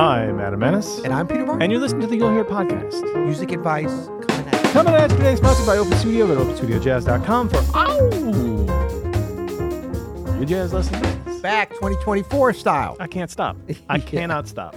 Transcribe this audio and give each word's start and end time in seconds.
Maness. 0.00 1.04
And 1.04 1.12
I'm 1.12 1.28
Peter 1.28 1.44
Martin. 1.44 1.60
And 1.62 1.70
you're 1.70 1.80
listening 1.80 2.00
to 2.00 2.06
the 2.06 2.16
You'll 2.16 2.32
Hear 2.32 2.42
podcast. 2.44 3.02
Music 3.22 3.52
advice 3.52 3.90
coming 4.26 4.46
at 4.46 4.62
you. 4.64 4.70
Coming 4.70 4.94
at 4.94 5.10
you 5.10 5.16
today, 5.18 5.36
sponsored 5.36 5.66
by 5.66 5.76
Open 5.76 5.92
Studio. 5.98 6.26
Go 6.26 6.36
to 6.36 6.44
openstudiojazz.com 6.50 7.48
for 7.50 7.58
ow! 7.74 7.96
Your 10.36 10.44
jazz 10.46 10.72
lessons. 10.72 11.42
Back 11.42 11.68
2024 11.70 12.54
style. 12.54 12.96
I 12.98 13.06
can't 13.08 13.30
stop. 13.30 13.58
I 13.90 13.96
Yeah. 13.96 14.04
cannot 14.04 14.48
stop. 14.48 14.74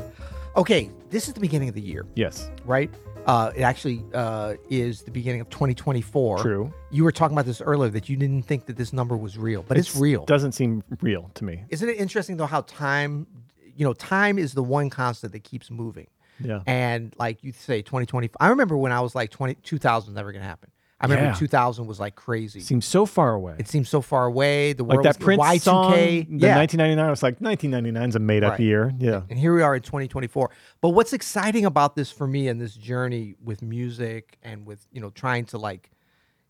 Okay, 0.57 0.89
this 1.09 1.29
is 1.29 1.33
the 1.33 1.39
beginning 1.39 1.69
of 1.69 1.75
the 1.75 1.81
year, 1.81 2.05
Yes, 2.15 2.49
right? 2.65 2.89
Uh, 3.25 3.53
it 3.55 3.61
actually 3.61 4.03
uh, 4.13 4.55
is 4.69 5.03
the 5.03 5.11
beginning 5.11 5.39
of 5.39 5.49
2024. 5.49 6.39
true. 6.39 6.73
You 6.91 7.05
were 7.05 7.13
talking 7.13 7.33
about 7.33 7.45
this 7.45 7.61
earlier 7.61 7.89
that 7.91 8.09
you 8.09 8.17
didn't 8.17 8.43
think 8.43 8.65
that 8.65 8.75
this 8.75 8.91
number 8.91 9.15
was 9.15 9.37
real, 9.37 9.63
but 9.65 9.77
it's, 9.77 9.95
real. 9.95 10.25
Doesn't 10.25 10.51
seem 10.51 10.83
real 10.99 11.31
to 11.35 11.45
me. 11.45 11.63
Isn't 11.69 11.87
it 11.87 11.97
interesting 11.97 12.35
though 12.35 12.45
how 12.45 12.61
time, 12.61 13.25
you 13.75 13.85
know, 13.85 13.93
time 13.93 14.37
is 14.37 14.53
the 14.53 14.63
one 14.63 14.89
constant 14.89 15.33
that 15.33 15.43
keeps 15.43 15.69
moving. 15.71 16.07
Yeah. 16.39 16.61
And 16.65 17.13
like 17.17 17.43
you 17.43 17.51
say 17.51 17.81
2020, 17.81 18.29
I 18.39 18.47
remember 18.49 18.75
when 18.77 18.91
I 18.91 19.01
was 19.01 19.15
like 19.15 19.29
20, 19.29 19.55
2000 19.55 20.13
never 20.13 20.31
going 20.31 20.41
to 20.41 20.47
happen. 20.47 20.69
I 20.99 21.05
remember 21.05 21.25
Yeah. 21.31 21.33
2000 21.35 21.85
was 21.85 21.99
like 21.99 22.15
crazy. 22.15 22.61
Seems 22.61 22.85
so 22.85 23.05
far 23.05 23.33
away. 23.33 23.55
it 23.59 23.67
seems 23.67 23.89
so 23.89 24.01
far 24.01 24.25
away. 24.25 24.71
The 24.73 24.83
like 24.83 24.95
world 24.97 25.05
that 25.05 25.17
was 25.19 25.25
Prince 25.25 25.41
Y2K. 25.41 25.59
song, 25.61 25.91
the 25.91 25.97
yeah. 26.47 26.55
1999. 26.57 26.99
I 26.99 27.09
was 27.09 27.21
like, 27.21 27.41
1999 27.41 28.09
is 28.09 28.15
a 28.15 28.19
made 28.19 28.43
up 28.43 28.51
Right. 28.51 28.59
year. 28.61 28.93
Yeah. 28.97 29.21
And 29.29 29.37
here 29.37 29.53
we 29.53 29.61
are 29.61 29.75
in 29.75 29.81
2024. 29.81 30.49
But 30.79 30.89
what's 30.89 31.11
exciting 31.11 31.65
about 31.65 31.95
this 31.97 32.09
for 32.09 32.25
me 32.25 32.47
and 32.47 32.59
this 32.61 32.73
journey 32.75 33.35
with 33.43 33.61
music 33.61 34.37
and 34.43 34.65
with, 34.65 34.87
you 34.93 35.01
know, 35.01 35.09
trying 35.09 35.43
to 35.47 35.57
like 35.57 35.91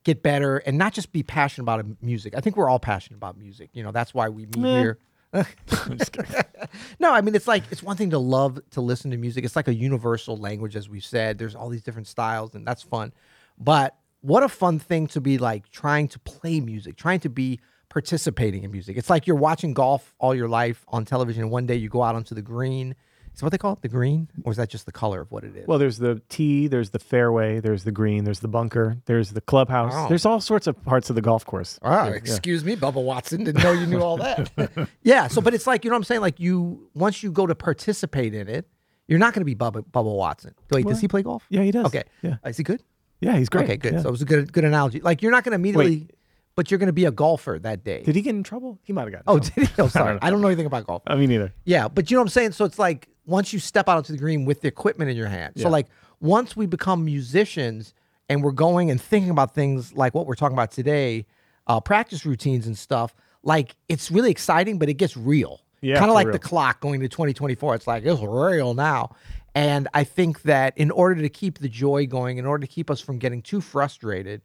get 0.03 0.21
better 0.21 0.57
and 0.57 0.77
not 0.77 0.93
just 0.93 1.11
be 1.11 1.23
passionate 1.23 1.63
about 1.63 1.83
music. 2.01 2.35
I 2.37 2.39
think 2.41 2.55
we're 2.55 2.69
all 2.69 2.79
passionate 2.79 3.17
about 3.17 3.37
music. 3.37 3.69
You 3.73 3.81
know, 3.83 3.91
that's 3.91 4.13
why 4.13 4.29
we 4.29 4.43
meet 4.45 4.57
Meh. 4.57 4.79
here. 4.81 4.99
No, 6.99 7.11
I 7.13 7.21
mean 7.21 7.35
it's 7.35 7.47
like 7.47 7.63
it's 7.71 7.83
one 7.83 7.97
thing 7.97 8.11
to 8.11 8.19
love 8.19 8.59
to 8.71 8.81
listen 8.81 9.11
to 9.11 9.17
music. 9.17 9.45
It's 9.45 9.55
like 9.55 9.67
a 9.67 9.73
universal 9.73 10.37
language, 10.37 10.75
as 10.75 10.89
we've 10.89 11.03
said. 11.03 11.37
There's 11.37 11.55
all 11.55 11.69
these 11.69 11.81
different 11.81 12.07
styles, 12.07 12.55
and 12.55 12.65
that's 12.65 12.81
fun. 12.81 13.13
But 13.57 13.95
what 14.21 14.43
a 14.43 14.49
fun 14.49 14.79
thing 14.79 15.07
to 15.07 15.21
be 15.21 15.37
like 15.37 15.69
trying 15.69 16.07
to 16.09 16.19
play 16.19 16.59
music, 16.59 16.95
trying 16.95 17.19
to 17.21 17.29
be 17.29 17.59
participating 17.89 18.63
in 18.63 18.71
music. 18.71 18.97
It's 18.97 19.09
like 19.09 19.27
you're 19.27 19.35
watching 19.35 19.73
golf 19.73 20.15
all 20.19 20.33
your 20.33 20.47
life 20.47 20.85
on 20.87 21.05
television, 21.05 21.43
and 21.43 21.51
one 21.51 21.65
day 21.65 21.75
you 21.75 21.89
go 21.89 22.01
out 22.01 22.15
onto 22.15 22.33
the 22.33 22.41
green. 22.41 22.95
Is 23.35 23.41
what 23.41 23.51
they 23.51 23.57
call 23.57 23.73
it? 23.73 23.81
The 23.81 23.87
green? 23.87 24.29
Or 24.43 24.51
is 24.51 24.57
that 24.57 24.69
just 24.69 24.85
the 24.85 24.91
color 24.91 25.21
of 25.21 25.31
what 25.31 25.43
it 25.43 25.55
is? 25.55 25.67
Well, 25.67 25.79
there's 25.79 25.97
the 25.97 26.21
tee, 26.29 26.67
there's 26.67 26.91
the 26.91 26.99
fairway, 26.99 27.59
there's 27.59 27.83
the 27.83 27.91
green, 27.91 28.25
there's 28.25 28.41
the 28.41 28.47
bunker, 28.47 28.97
there's 29.05 29.31
the 29.31 29.41
clubhouse. 29.41 29.93
Oh. 29.95 30.07
There's 30.07 30.25
all 30.25 30.39
sorts 30.39 30.67
of 30.67 30.83
parts 30.85 31.09
of 31.09 31.15
the 31.15 31.21
golf 31.21 31.43
course. 31.45 31.79
Ah, 31.81 32.07
yeah. 32.07 32.13
excuse 32.13 32.63
me, 32.63 32.75
Bubba 32.75 33.03
Watson. 33.03 33.43
Didn't 33.43 33.63
know 33.63 33.71
you 33.71 33.87
knew 33.87 34.01
all 34.01 34.17
that. 34.17 34.51
yeah. 35.03 35.27
So, 35.27 35.41
but 35.41 35.53
it's 35.53 35.65
like 35.65 35.83
you 35.83 35.89
know 35.89 35.95
what 35.95 36.01
I'm 36.01 36.03
saying. 36.03 36.21
Like 36.21 36.39
you, 36.39 36.89
once 36.93 37.23
you 37.23 37.31
go 37.31 37.47
to 37.47 37.55
participate 37.55 38.35
in 38.35 38.47
it, 38.47 38.67
you're 39.07 39.19
not 39.19 39.33
going 39.33 39.41
to 39.41 39.45
be 39.45 39.55
Bubba, 39.55 39.83
Bubba 39.83 40.15
Watson. 40.15 40.53
Wait, 40.71 40.85
does 40.85 41.01
he 41.01 41.07
play 41.07 41.23
golf? 41.23 41.43
Yeah, 41.49 41.63
he 41.63 41.71
does. 41.71 41.87
Okay. 41.87 42.03
Yeah. 42.21 42.37
Is 42.45 42.57
he 42.57 42.63
good? 42.63 42.83
Yeah, 43.19 43.37
he's 43.37 43.49
great. 43.49 43.65
Okay, 43.65 43.77
good. 43.77 43.93
Yeah. 43.93 44.01
So 44.01 44.09
it 44.09 44.11
was 44.11 44.21
a 44.21 44.25
good 44.25 44.53
good 44.53 44.63
analogy. 44.63 44.99
Like 44.99 45.21
you're 45.21 45.31
not 45.31 45.43
going 45.43 45.51
to 45.51 45.55
immediately, 45.55 46.09
but 46.55 46.69
you're 46.69 46.77
going 46.77 46.87
to 46.87 46.93
be 46.93 47.05
a 47.05 47.11
golfer 47.11 47.57
that 47.61 47.83
day. 47.83 48.03
Did 48.03 48.15
he 48.15 48.21
get 48.21 48.35
in 48.35 48.43
trouble? 48.43 48.79
He 48.83 48.93
might 48.93 49.03
have 49.03 49.11
gotten. 49.11 49.23
oh, 49.27 49.39
trouble. 49.39 49.53
did 49.55 49.67
he? 49.69 49.81
Oh, 49.81 49.87
sorry. 49.87 50.13
know. 50.13 50.19
I 50.21 50.29
don't 50.29 50.41
know 50.41 50.47
anything 50.47 50.65
about 50.65 50.85
golf. 50.85 51.03
I 51.07 51.15
mean, 51.15 51.29
neither. 51.29 51.53
Yeah, 51.65 51.87
but 51.87 52.11
you 52.11 52.15
know 52.15 52.21
what 52.21 52.25
I'm 52.25 52.29
saying. 52.29 52.51
So 52.51 52.65
it's 52.65 52.77
like 52.77 53.09
once 53.25 53.53
you 53.53 53.59
step 53.59 53.87
out 53.87 53.97
onto 53.97 54.13
the 54.13 54.19
green 54.19 54.45
with 54.45 54.61
the 54.61 54.67
equipment 54.67 55.09
in 55.09 55.17
your 55.17 55.27
hand. 55.27 55.53
Yeah. 55.55 55.63
So 55.63 55.69
like 55.69 55.87
once 56.19 56.55
we 56.55 56.65
become 56.65 57.05
musicians 57.05 57.93
and 58.29 58.43
we're 58.43 58.51
going 58.51 58.89
and 58.89 58.99
thinking 59.01 59.29
about 59.29 59.53
things 59.53 59.93
like 59.93 60.13
what 60.13 60.25
we're 60.25 60.35
talking 60.35 60.55
about 60.55 60.71
today, 60.71 61.25
uh, 61.67 61.79
practice 61.79 62.25
routines 62.25 62.67
and 62.67 62.77
stuff. 62.77 63.13
Like 63.43 63.75
it's 63.89 64.09
really 64.09 64.31
exciting, 64.31 64.79
but 64.79 64.89
it 64.89 64.95
gets 64.95 65.17
real. 65.17 65.61
Yeah, 65.81 65.97
kind 65.97 66.09
of 66.09 66.15
like 66.15 66.27
real. 66.27 66.33
the 66.33 66.39
clock 66.39 66.79
going 66.79 67.01
to 67.01 67.09
2024. 67.09 67.75
It's 67.75 67.87
like 67.87 68.05
it's 68.05 68.21
real 68.21 68.73
now. 68.73 69.15
And 69.55 69.87
I 69.93 70.03
think 70.03 70.43
that 70.43 70.77
in 70.77 70.91
order 70.91 71.21
to 71.21 71.29
keep 71.29 71.59
the 71.59 71.69
joy 71.69 72.07
going, 72.07 72.37
in 72.37 72.45
order 72.45 72.65
to 72.65 72.71
keep 72.71 72.89
us 72.89 73.01
from 73.01 73.19
getting 73.19 73.41
too 73.41 73.61
frustrated, 73.61 74.41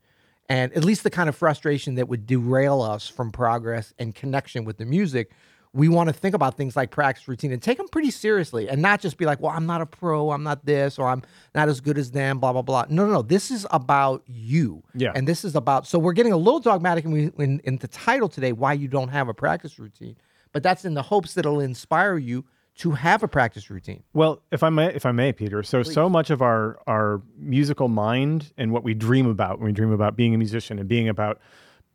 and 0.48 0.72
at 0.72 0.84
least 0.84 1.02
the 1.02 1.10
kind 1.10 1.28
of 1.28 1.36
frustration 1.36 1.94
that 1.94 2.08
would 2.08 2.26
derail 2.26 2.82
us 2.82 3.08
from 3.08 3.30
progress 3.30 3.94
and 3.98 4.14
connection 4.14 4.64
with 4.64 4.78
the 4.78 4.84
music, 4.84 5.30
we 5.74 5.88
want 5.88 6.08
to 6.08 6.12
think 6.12 6.34
about 6.34 6.56
things 6.56 6.76
like 6.76 6.90
practice 6.90 7.28
routine 7.28 7.52
and 7.52 7.62
take 7.62 7.78
them 7.78 7.88
pretty 7.88 8.10
seriously 8.10 8.68
and 8.68 8.80
not 8.80 9.00
just 9.00 9.16
be 9.18 9.26
like, 9.26 9.40
well, 9.40 9.52
I'm 9.52 9.66
not 9.66 9.80
a 9.80 9.86
pro, 9.86 10.30
I'm 10.30 10.42
not 10.42 10.64
this, 10.64 10.98
or 10.98 11.08
I'm 11.08 11.22
not 11.54 11.68
as 11.68 11.80
good 11.80 11.98
as 11.98 12.10
them, 12.10 12.38
blah, 12.38 12.52
blah, 12.52 12.62
blah. 12.62 12.86
No, 12.88 13.06
no, 13.06 13.12
no. 13.12 13.22
This 13.22 13.50
is 13.50 13.66
about 13.70 14.22
you. 14.26 14.82
Yeah. 14.94 15.12
And 15.14 15.28
this 15.28 15.44
is 15.44 15.54
about, 15.54 15.86
so 15.86 15.98
we're 15.98 16.14
getting 16.14 16.32
a 16.32 16.36
little 16.36 16.60
dogmatic 16.60 17.04
in, 17.04 17.10
we- 17.10 17.32
in, 17.44 17.60
in 17.64 17.76
the 17.76 17.88
title 17.88 18.28
today, 18.28 18.52
why 18.52 18.72
you 18.72 18.88
don't 18.88 19.08
have 19.08 19.28
a 19.28 19.34
practice 19.34 19.78
routine. 19.78 20.16
But 20.52 20.62
that's 20.62 20.84
in 20.84 20.94
the 20.94 21.02
hopes 21.02 21.34
that 21.34 21.40
it'll 21.44 21.60
inspire 21.60 22.16
you 22.16 22.44
to 22.76 22.92
have 22.92 23.22
a 23.22 23.28
practice 23.28 23.68
routine. 23.70 24.04
Well, 24.14 24.40
if 24.52 24.62
I 24.62 24.70
may, 24.70 24.94
if 24.94 25.04
I 25.04 25.12
may, 25.12 25.32
Peter. 25.32 25.62
So, 25.64 25.82
so 25.82 26.08
much 26.08 26.30
of 26.30 26.40
our 26.40 26.78
our 26.86 27.20
musical 27.36 27.88
mind 27.88 28.52
and 28.56 28.72
what 28.72 28.84
we 28.84 28.94
dream 28.94 29.26
about 29.26 29.58
when 29.58 29.66
we 29.66 29.72
dream 29.72 29.90
about 29.90 30.16
being 30.16 30.32
a 30.34 30.38
musician 30.38 30.78
and 30.78 30.88
being 30.88 31.08
about 31.08 31.40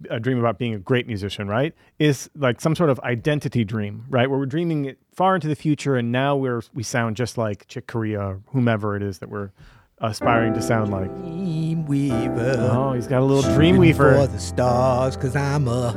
a 0.10 0.20
dream 0.20 0.40
about 0.40 0.58
being 0.58 0.74
a 0.74 0.80
great 0.80 1.08
musician, 1.08 1.48
right? 1.48 1.74
Is 2.00 2.30
like 2.36 2.62
some 2.62 2.76
sort 2.76 2.90
of 2.90 3.00
identity 3.02 3.64
dream, 3.64 4.06
right? 4.10 4.30
Where 4.30 4.40
we're 4.40 4.46
dreaming 4.46 4.96
far 5.14 5.36
into 5.36 5.48
the 5.48 5.56
future, 5.56 5.96
and 5.96 6.12
now 6.12 6.36
we're 6.36 6.62
we 6.74 6.84
sound 6.84 7.16
just 7.16 7.38
like 7.38 7.68
Chick 7.68 7.88
Corea 7.88 8.22
or 8.22 8.42
whomever 8.48 8.96
it 8.96 9.04
is 9.04 9.20
that 9.20 9.30
we're 9.30 9.52
aspiring 10.00 10.54
to 10.54 10.62
sound 10.62 10.92
like. 10.92 11.10
Dreamweaver. 11.10 12.70
Oh, 12.72 12.94
he's 12.94 13.08
got 13.08 13.22
a 13.22 13.26
little 13.26 13.54
dream 13.54 13.78
weaver. 13.78 14.14
For 14.14 14.28
the 14.28 14.40
stars, 14.40 15.16
because 15.16 15.36
I'm 15.36 15.68
a 15.68 15.94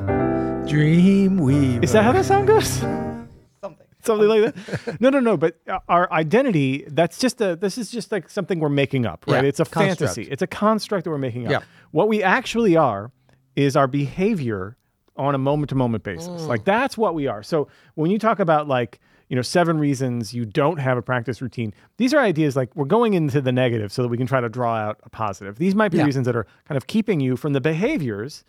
dreamweaver. 0.66 1.82
Is 1.84 1.92
that 1.92 2.04
how 2.04 2.12
that 2.12 2.25
sound 2.25 2.46
goes? 2.46 2.69
something? 2.69 3.87
something 4.02 4.28
like 4.28 4.54
that. 4.54 5.00
No, 5.00 5.10
no, 5.10 5.20
no. 5.20 5.37
But 5.37 5.58
our 5.88 6.10
identity, 6.12 6.84
that's 6.88 7.19
just 7.19 7.40
a, 7.40 7.56
this 7.56 7.76
is 7.78 7.90
just 7.90 8.12
like 8.12 8.31
something 8.31 8.60
we're 8.60 8.69
making 8.69 9.06
up, 9.06 9.25
right? 9.26 9.42
Yeah, 9.42 9.49
it's 9.49 9.60
a 9.60 9.64
construct. 9.64 9.99
fantasy. 9.99 10.22
It's 10.31 10.42
a 10.42 10.46
construct 10.46 11.04
that 11.04 11.10
we're 11.10 11.19
making 11.19 11.46
up. 11.46 11.52
Yeah. 11.52 11.60
What 11.90 12.08
we 12.08 12.22
actually 12.22 12.76
are 12.76 13.10
is 13.56 13.76
our 13.76 13.87
behavior 13.87 14.76
on 15.17 15.35
a 15.35 15.38
moment 15.38 15.70
to 15.70 15.75
moment 15.75 16.05
basis. 16.05 16.43
Mm. 16.43 16.49
Like 16.49 16.64
that's 16.64 16.97
what 16.99 17.14
we 17.14 17.26
are. 17.26 17.43
So 17.43 17.69
when 17.94 18.11
you 18.11 18.19
talk 18.19 18.38
about 18.38 18.69
like, 18.69 19.00
you 19.29 19.35
know, 19.35 19.43
seven 19.43 19.79
reasons 19.79 20.35
you 20.35 20.44
don't 20.44 20.76
have 20.79 20.99
a 20.99 21.03
practice 21.03 21.41
routine, 21.41 21.73
these 21.97 22.12
are 22.14 22.20
ideas 22.20 22.55
like 22.55 22.75
we're 22.76 22.85
going 22.85 23.14
into 23.14 23.41
the 23.41 23.50
negative 23.50 23.91
so 23.93 24.03
that 24.03 24.08
we 24.08 24.19
can 24.19 24.26
try 24.26 24.41
to 24.41 24.49
draw 24.49 24.76
out 24.76 25.00
a 25.05 25.08
positive. 25.11 25.56
These 25.58 25.75
might 25.75 25.88
be 25.91 25.99
Yeah. 25.99 26.05
reasons 26.05 26.26
that 26.26 26.37
are 26.37 26.47
kind 26.69 26.76
of 26.76 26.87
keeping 26.87 27.19
you 27.20 27.37
from 27.37 27.55
the 27.55 27.61
behaviors 27.61 28.44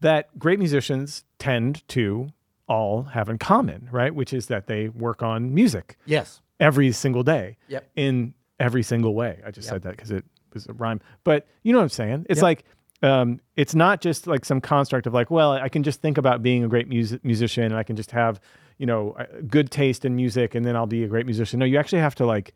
that 0.00 0.38
great 0.38 0.58
musicians 0.58 1.24
tend 1.38 1.86
to 1.88 2.28
all 2.68 3.02
have 3.02 3.28
in 3.28 3.38
common, 3.38 3.88
right? 3.90 4.14
Which 4.14 4.32
is 4.32 4.46
that 4.46 4.68
they 4.68 4.88
work 4.88 5.22
on 5.22 5.52
music 5.52 5.96
Yes. 6.06 6.40
every 6.60 6.92
single 6.92 7.22
day 7.24 7.56
Yep. 7.68 7.90
in 7.96 8.34
every 8.60 8.82
single 8.84 9.14
way. 9.14 9.40
I 9.44 9.50
just 9.50 9.66
Yep. 9.66 9.72
said 9.74 9.82
that 9.82 9.90
because 9.96 10.10
it 10.12 10.24
was 10.54 10.66
a 10.66 10.72
rhyme. 10.72 11.00
But 11.24 11.46
you 11.64 11.72
know 11.72 11.78
what 11.78 11.84
I'm 11.84 11.88
saying? 11.90 12.26
It's 12.30 12.38
Yep. 12.38 12.42
like, 12.44 12.64
um, 13.02 13.40
it's 13.56 13.74
not 13.74 14.00
just 14.00 14.26
like 14.26 14.44
some 14.44 14.60
construct 14.60 15.06
of 15.06 15.14
like, 15.14 15.30
well, 15.30 15.52
I 15.52 15.68
can 15.68 15.82
just 15.82 16.00
think 16.00 16.18
about 16.18 16.42
being 16.42 16.64
a 16.64 16.68
great 16.68 16.88
music 16.88 17.24
musician 17.24 17.64
and 17.64 17.76
I 17.76 17.82
can 17.82 17.96
just 17.96 18.10
have, 18.12 18.40
you 18.78 18.86
know, 18.86 19.16
good 19.48 19.70
taste 19.70 20.04
in 20.04 20.14
music 20.16 20.54
and 20.54 20.64
then 20.64 20.76
I'll 20.76 20.86
be 20.86 21.04
a 21.04 21.08
great 21.08 21.26
musician. 21.26 21.58
No, 21.58 21.64
you 21.66 21.78
actually 21.78 22.00
have 22.00 22.14
to 22.16 22.26
like 22.26 22.54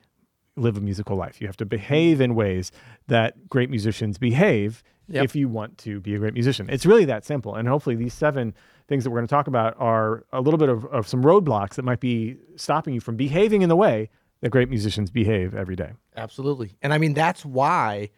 live 0.57 0.77
a 0.77 0.81
musical 0.81 1.17
life. 1.17 1.41
You 1.41 1.47
have 1.49 1.57
to 1.59 1.67
behave 1.67 2.21
in 2.21 2.35
ways 2.35 2.73
that 3.09 3.49
great 3.49 3.71
musicians 3.71 4.19
behave 4.19 4.83
Yep. 5.09 5.25
if 5.25 5.37
you 5.37 5.49
want 5.49 5.79
to 5.79 6.01
be 6.01 6.17
a 6.17 6.19
great 6.19 6.35
musician. 6.35 6.69
It's 6.69 6.85
really 6.85 7.05
that 7.05 7.25
simple. 7.25 7.55
And 7.55 7.69
hopefully 7.69 7.95
these 7.95 8.13
seven 8.13 8.53
things 8.89 9.05
that 9.05 9.11
we're 9.11 9.19
going 9.19 9.29
to 9.29 9.31
talk 9.33 9.47
about 9.47 9.77
are 9.79 10.25
a 10.33 10.41
little 10.41 10.59
bit 10.59 10.69
of, 10.69 10.85
of 10.87 11.07
some 11.07 11.23
roadblocks 11.23 11.75
that 11.75 11.85
might 11.85 12.01
be 12.01 12.39
stopping 12.57 12.93
you 12.93 13.01
from 13.01 13.15
behaving 13.15 13.63
in 13.63 13.69
the 13.69 13.77
way 13.77 14.11
that 14.41 14.51
great 14.51 14.69
musicians 14.69 15.09
behave 15.09 15.55
every 15.55 15.77
day. 15.77 15.93
Absolutely. 16.17 16.73
And 16.83 16.93
I 16.93 16.99
mean, 16.99 17.15
that's 17.15 17.45
why 17.45 18.11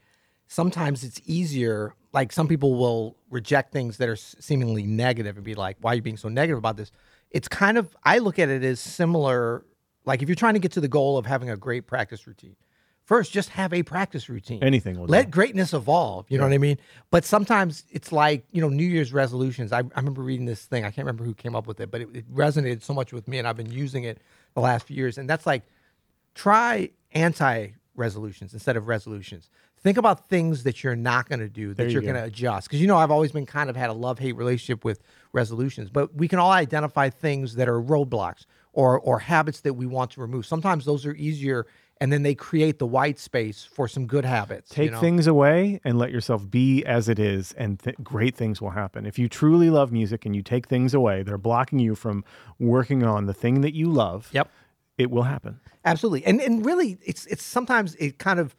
sometimes 0.47 1.05
it's 1.05 1.21
easier. 1.27 1.93
Like 2.19 2.33
some 2.33 2.49
people 2.49 2.75
will 2.75 3.17
reject 3.31 3.73
things 3.73 3.99
that 3.99 4.09
are 4.09 4.17
seemingly 4.17 4.83
negative 4.83 5.37
and 5.37 5.45
be 5.45 5.55
like, 5.55 5.77
why 5.81 5.93
are 5.93 5.95
you 5.95 6.03
being 6.03 6.17
so 6.17 6.29
negative 6.29 6.59
about 6.59 6.77
this? 6.77 6.91
It's 7.31 7.47
kind 7.47 7.79
of, 7.79 7.97
I 8.03 8.19
look 8.19 8.41
at 8.41 8.49
it 8.49 8.65
as 8.65 8.81
similar. 8.81 9.65
Like 10.05 10.21
if 10.21 10.29
you're 10.29 10.35
trying 10.35 10.55
to 10.55 10.59
get 10.59 10.73
to 10.73 10.81
the 10.81 10.89
goal 10.89 11.17
of 11.17 11.27
having 11.27 11.49
a 11.49 11.57
great 11.57 11.87
practice 11.87 12.27
routine, 12.27 12.57
first 13.05 13.31
just 13.31 13.51
have 13.51 13.73
a 13.73 13.85
practice 13.85 14.29
routine. 14.29 14.65
Anything 14.65 14.99
will 14.99 15.07
do. 15.07 15.13
Let 15.13 15.31
greatness 15.31 15.73
evolve. 15.73 16.27
You 16.29 16.39
know 16.39 16.45
what 16.45 16.53
I 16.53 16.59
mean? 16.59 16.79
But 17.13 17.25
sometimes 17.25 17.85
it's 17.93 18.11
like, 18.11 18.45
you 18.51 18.61
know, 18.61 18.69
New 18.69 18.83
Year's 18.83 19.13
resolutions. 19.13 19.71
I, 19.71 19.79
I 19.79 19.99
remember 19.99 20.23
reading 20.23 20.47
this 20.47 20.65
thing. 20.65 20.85
I 20.85 20.91
can't 20.91 21.07
remember 21.07 21.23
who 21.23 21.35
came 21.35 21.55
up 21.55 21.69
with 21.69 21.79
it, 21.79 21.89
but 21.89 22.01
it, 22.01 22.09
it 22.17 22.35
resonated 22.35 22.83
so 22.83 22.95
much 22.95 23.13
with 23.13 23.29
me 23.29 23.39
and 23.39 23.47
I've 23.47 23.57
been 23.57 23.71
using 23.71 24.03
it 24.03 24.19
the 24.55 24.61
last 24.61 24.89
few 24.89 24.97
years. 24.97 25.19
And 25.19 25.31
that's 25.31 25.47
like, 25.47 25.63
try 26.35 26.91
anti 27.13 27.69
resolutions 27.95 28.55
instead 28.55 28.77
of 28.77 28.89
resolutions. 28.89 29.51
Think 29.83 29.97
about 29.99 30.29
things 30.29 30.65
that 30.65 30.83
you're 30.83 30.97
not 30.97 31.29
going 31.29 31.39
to 31.41 31.49
do 31.49 31.73
that 31.75 31.85
you 31.87 31.91
you're 31.93 32.03
go. 32.03 32.09
going 32.13 32.21
to 32.21 32.25
adjust. 32.27 32.69
Because 32.69 32.81
you 32.81 32.87
know, 32.87 32.97
I've 32.97 33.11
always 33.11 33.33
been 33.33 33.47
kind 33.47 33.71
of 33.71 33.77
had 33.77 33.91
a 33.91 33.93
love 33.95 34.19
hate 34.19 34.33
relationship 34.37 34.85
with 34.85 35.03
resolutions, 35.33 35.91
but 35.91 36.15
we 36.15 36.27
can 36.29 36.39
all 36.39 36.51
identify 36.51 37.11
things 37.11 37.55
that 37.57 37.69
are 37.69 37.81
roadblocks 37.81 38.45
or 38.73 38.99
or 39.01 39.19
habits 39.21 39.61
that 39.61 39.75
we 39.75 39.87
want 39.87 40.11
to 40.13 40.21
remove. 40.21 40.47
Sometimes 40.47 40.85
those 40.85 41.07
are 41.07 41.15
easier, 41.15 41.67
and 42.01 42.13
then 42.13 42.23
they 42.23 42.35
create 42.35 42.79
the 42.79 42.87
white 42.87 43.19
space 43.19 43.65
for 43.65 43.89
some 43.89 44.07
good 44.07 44.25
habits. 44.25 44.71
you 44.71 44.85
Take 44.85 44.93
know? 44.93 45.01
things 45.01 45.27
away 45.27 45.81
and 45.85 45.99
let 45.99 46.11
yourself 46.11 46.49
be 46.51 46.85
as 46.85 47.09
it 47.09 47.19
is, 47.19 47.53
and 47.53 47.79
th- 47.81 47.97
great 48.03 48.35
things 48.37 48.61
will 48.61 48.71
happen. 48.71 49.07
If 49.07 49.19
you 49.19 49.29
truly 49.29 49.71
love 49.71 49.91
music 49.93 50.27
and 50.27 50.35
you 50.37 50.43
take 50.43 50.67
things 50.67 50.93
away 50.95 51.23
that 51.23 51.33
are 51.33 51.39
blocking 51.39 51.79
you 51.79 51.95
from 51.95 52.25
working 52.59 53.05
on 53.05 53.27
the 53.27 53.35
thing 53.35 53.61
that 53.63 53.75
you 53.75 53.91
love, 53.91 54.29
Yep. 54.33 54.51
it 54.97 55.11
will 55.11 55.25
happen. 55.25 55.61
Absolutely. 55.85 56.25
And 56.27 56.41
and 56.41 56.65
really 56.67 56.99
it's 57.05 57.27
it's 57.27 57.43
sometimes 57.45 57.95
it 57.97 58.19
kind 58.19 58.39
of 58.41 58.55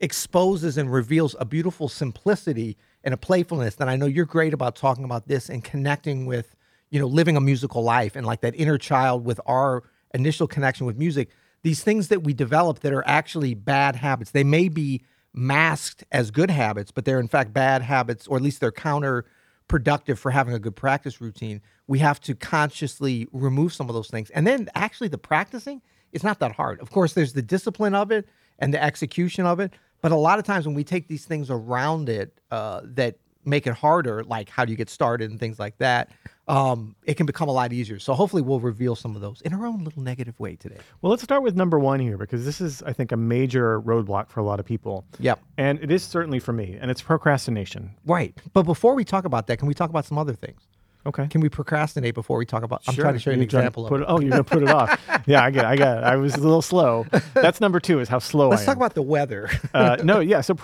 exposes 0.00 0.76
and 0.78 0.92
reveals 0.92 1.36
a 1.38 1.44
beautiful 1.44 1.88
simplicity 1.88 2.76
and 3.04 3.14
a 3.14 3.16
playfulness 3.16 3.76
that 3.76 3.88
I 3.88 3.96
know 3.96 4.06
you're 4.06 4.24
great 4.24 4.54
about 4.54 4.76
talking 4.76 5.04
about 5.04 5.28
this 5.28 5.48
and 5.48 5.62
connecting 5.62 6.26
with, 6.26 6.54
you 6.90 6.98
know, 6.98 7.06
living 7.06 7.36
a 7.36 7.40
musical 7.40 7.82
life 7.82 8.16
and 8.16 8.26
like 8.26 8.40
that 8.40 8.54
inner 8.56 8.78
child 8.78 9.24
with 9.24 9.40
our 9.46 9.82
initial 10.14 10.46
connection 10.46 10.86
with 10.86 10.96
music. 10.96 11.30
These 11.62 11.82
things 11.82 12.08
that 12.08 12.24
we 12.24 12.32
develop 12.32 12.80
that 12.80 12.92
are 12.92 13.06
actually 13.06 13.54
bad 13.54 13.96
habits. 13.96 14.30
They 14.30 14.44
may 14.44 14.68
be 14.68 15.02
masked 15.32 16.04
as 16.10 16.30
good 16.30 16.50
habits, 16.50 16.90
but 16.90 17.04
they're 17.04 17.20
in 17.20 17.28
fact 17.28 17.52
bad 17.52 17.82
habits, 17.82 18.26
or 18.26 18.36
at 18.36 18.42
least 18.42 18.60
they're 18.60 18.72
counterproductive 18.72 20.18
for 20.18 20.30
having 20.30 20.54
a 20.54 20.58
good 20.58 20.74
practice 20.74 21.20
routine. 21.20 21.60
We 21.86 21.98
have 22.00 22.20
to 22.22 22.34
consciously 22.34 23.28
remove 23.32 23.72
some 23.72 23.88
of 23.88 23.94
those 23.94 24.08
things. 24.08 24.30
And 24.30 24.46
then 24.46 24.68
actually 24.74 25.08
the 25.08 25.18
practicing 25.18 25.82
is 26.12 26.24
not 26.24 26.40
that 26.40 26.52
hard. 26.52 26.80
Of 26.80 26.90
course, 26.90 27.12
there's 27.12 27.34
the 27.34 27.42
discipline 27.42 27.94
of 27.94 28.10
it 28.10 28.26
and 28.58 28.74
the 28.74 28.82
execution 28.82 29.46
of 29.46 29.60
it. 29.60 29.72
But 30.00 30.12
a 30.12 30.16
lot 30.16 30.38
of 30.38 30.44
times 30.44 30.66
when 30.66 30.74
we 30.74 30.84
take 30.84 31.08
these 31.08 31.24
things 31.24 31.50
around 31.50 32.08
it 32.08 32.40
uh, 32.50 32.80
that 32.84 33.16
make 33.44 33.66
it 33.66 33.74
harder, 33.74 34.22
like 34.24 34.48
how 34.48 34.64
do 34.64 34.70
you 34.70 34.76
get 34.76 34.90
started 34.90 35.30
and 35.30 35.40
things 35.40 35.58
like 35.58 35.76
that, 35.78 36.10
um, 36.48 36.96
it 37.04 37.14
can 37.14 37.26
become 37.26 37.48
a 37.48 37.52
lot 37.52 37.72
easier. 37.72 37.98
So 37.98 38.12
hopefully 38.12 38.42
we'll 38.42 38.60
reveal 38.60 38.96
some 38.96 39.14
of 39.14 39.22
those 39.22 39.40
in 39.42 39.54
our 39.54 39.64
own 39.66 39.84
little 39.84 40.02
negative 40.02 40.38
way 40.40 40.56
today. 40.56 40.78
Well, 41.00 41.10
let's 41.10 41.22
start 41.22 41.42
with 41.42 41.56
number 41.56 41.78
one 41.78 42.00
here 42.00 42.18
because 42.18 42.44
this 42.44 42.60
is, 42.60 42.82
I 42.82 42.92
think, 42.92 43.12
a 43.12 43.16
major 43.16 43.80
roadblock 43.80 44.28
for 44.28 44.40
a 44.40 44.42
lot 44.42 44.58
of 44.58 44.66
people. 44.66 45.04
Yep. 45.20 45.40
And 45.58 45.78
it 45.80 45.90
is 45.90 46.02
certainly 46.02 46.40
for 46.40 46.52
me, 46.52 46.76
and 46.80 46.90
it's 46.90 47.02
procrastination. 47.02 47.94
Right. 48.04 48.36
But 48.52 48.64
before 48.64 48.94
we 48.94 49.04
talk 49.04 49.24
about 49.24 49.46
that, 49.46 49.58
can 49.58 49.68
we 49.68 49.74
talk 49.74 49.90
about 49.90 50.04
some 50.04 50.18
other 50.18 50.34
things? 50.34 50.62
Okay. 51.06 51.28
Can 51.28 51.40
we 51.40 51.48
procrastinate 51.48 52.14
before 52.14 52.36
we 52.36 52.44
talk 52.44 52.62
about? 52.62 52.82
I'm 52.86 52.94
trying 52.94 53.14
to 53.14 53.20
show 53.20 53.30
you 53.30 53.36
an 53.36 53.42
example 53.42 53.88
Put 53.88 53.96
of 53.96 54.00
it, 54.02 54.06
oh, 54.08 54.20
you're 54.20 54.30
gonna 54.30 54.44
put 54.44 54.62
it 54.62 54.68
off. 54.68 55.00
Yeah, 55.26 55.44
I 55.44 55.50
get. 55.50 55.64
It, 55.64 55.68
I 55.68 55.76
got. 55.76 55.98
It. 55.98 56.04
I 56.04 56.16
was 56.16 56.34
a 56.34 56.40
little 56.40 56.62
slow. 56.62 57.06
That's 57.34 57.60
number 57.60 57.78
two. 57.78 58.00
Is 58.00 58.08
how 58.08 58.18
slow 58.20 58.48
Let's 58.48 58.64
talk 58.64 58.76
about 58.76 58.94
the 58.94 59.02
weather. 59.02 59.50
uh, 59.74 59.98
no, 60.02 60.20
yeah. 60.20 60.40
So 60.40 60.56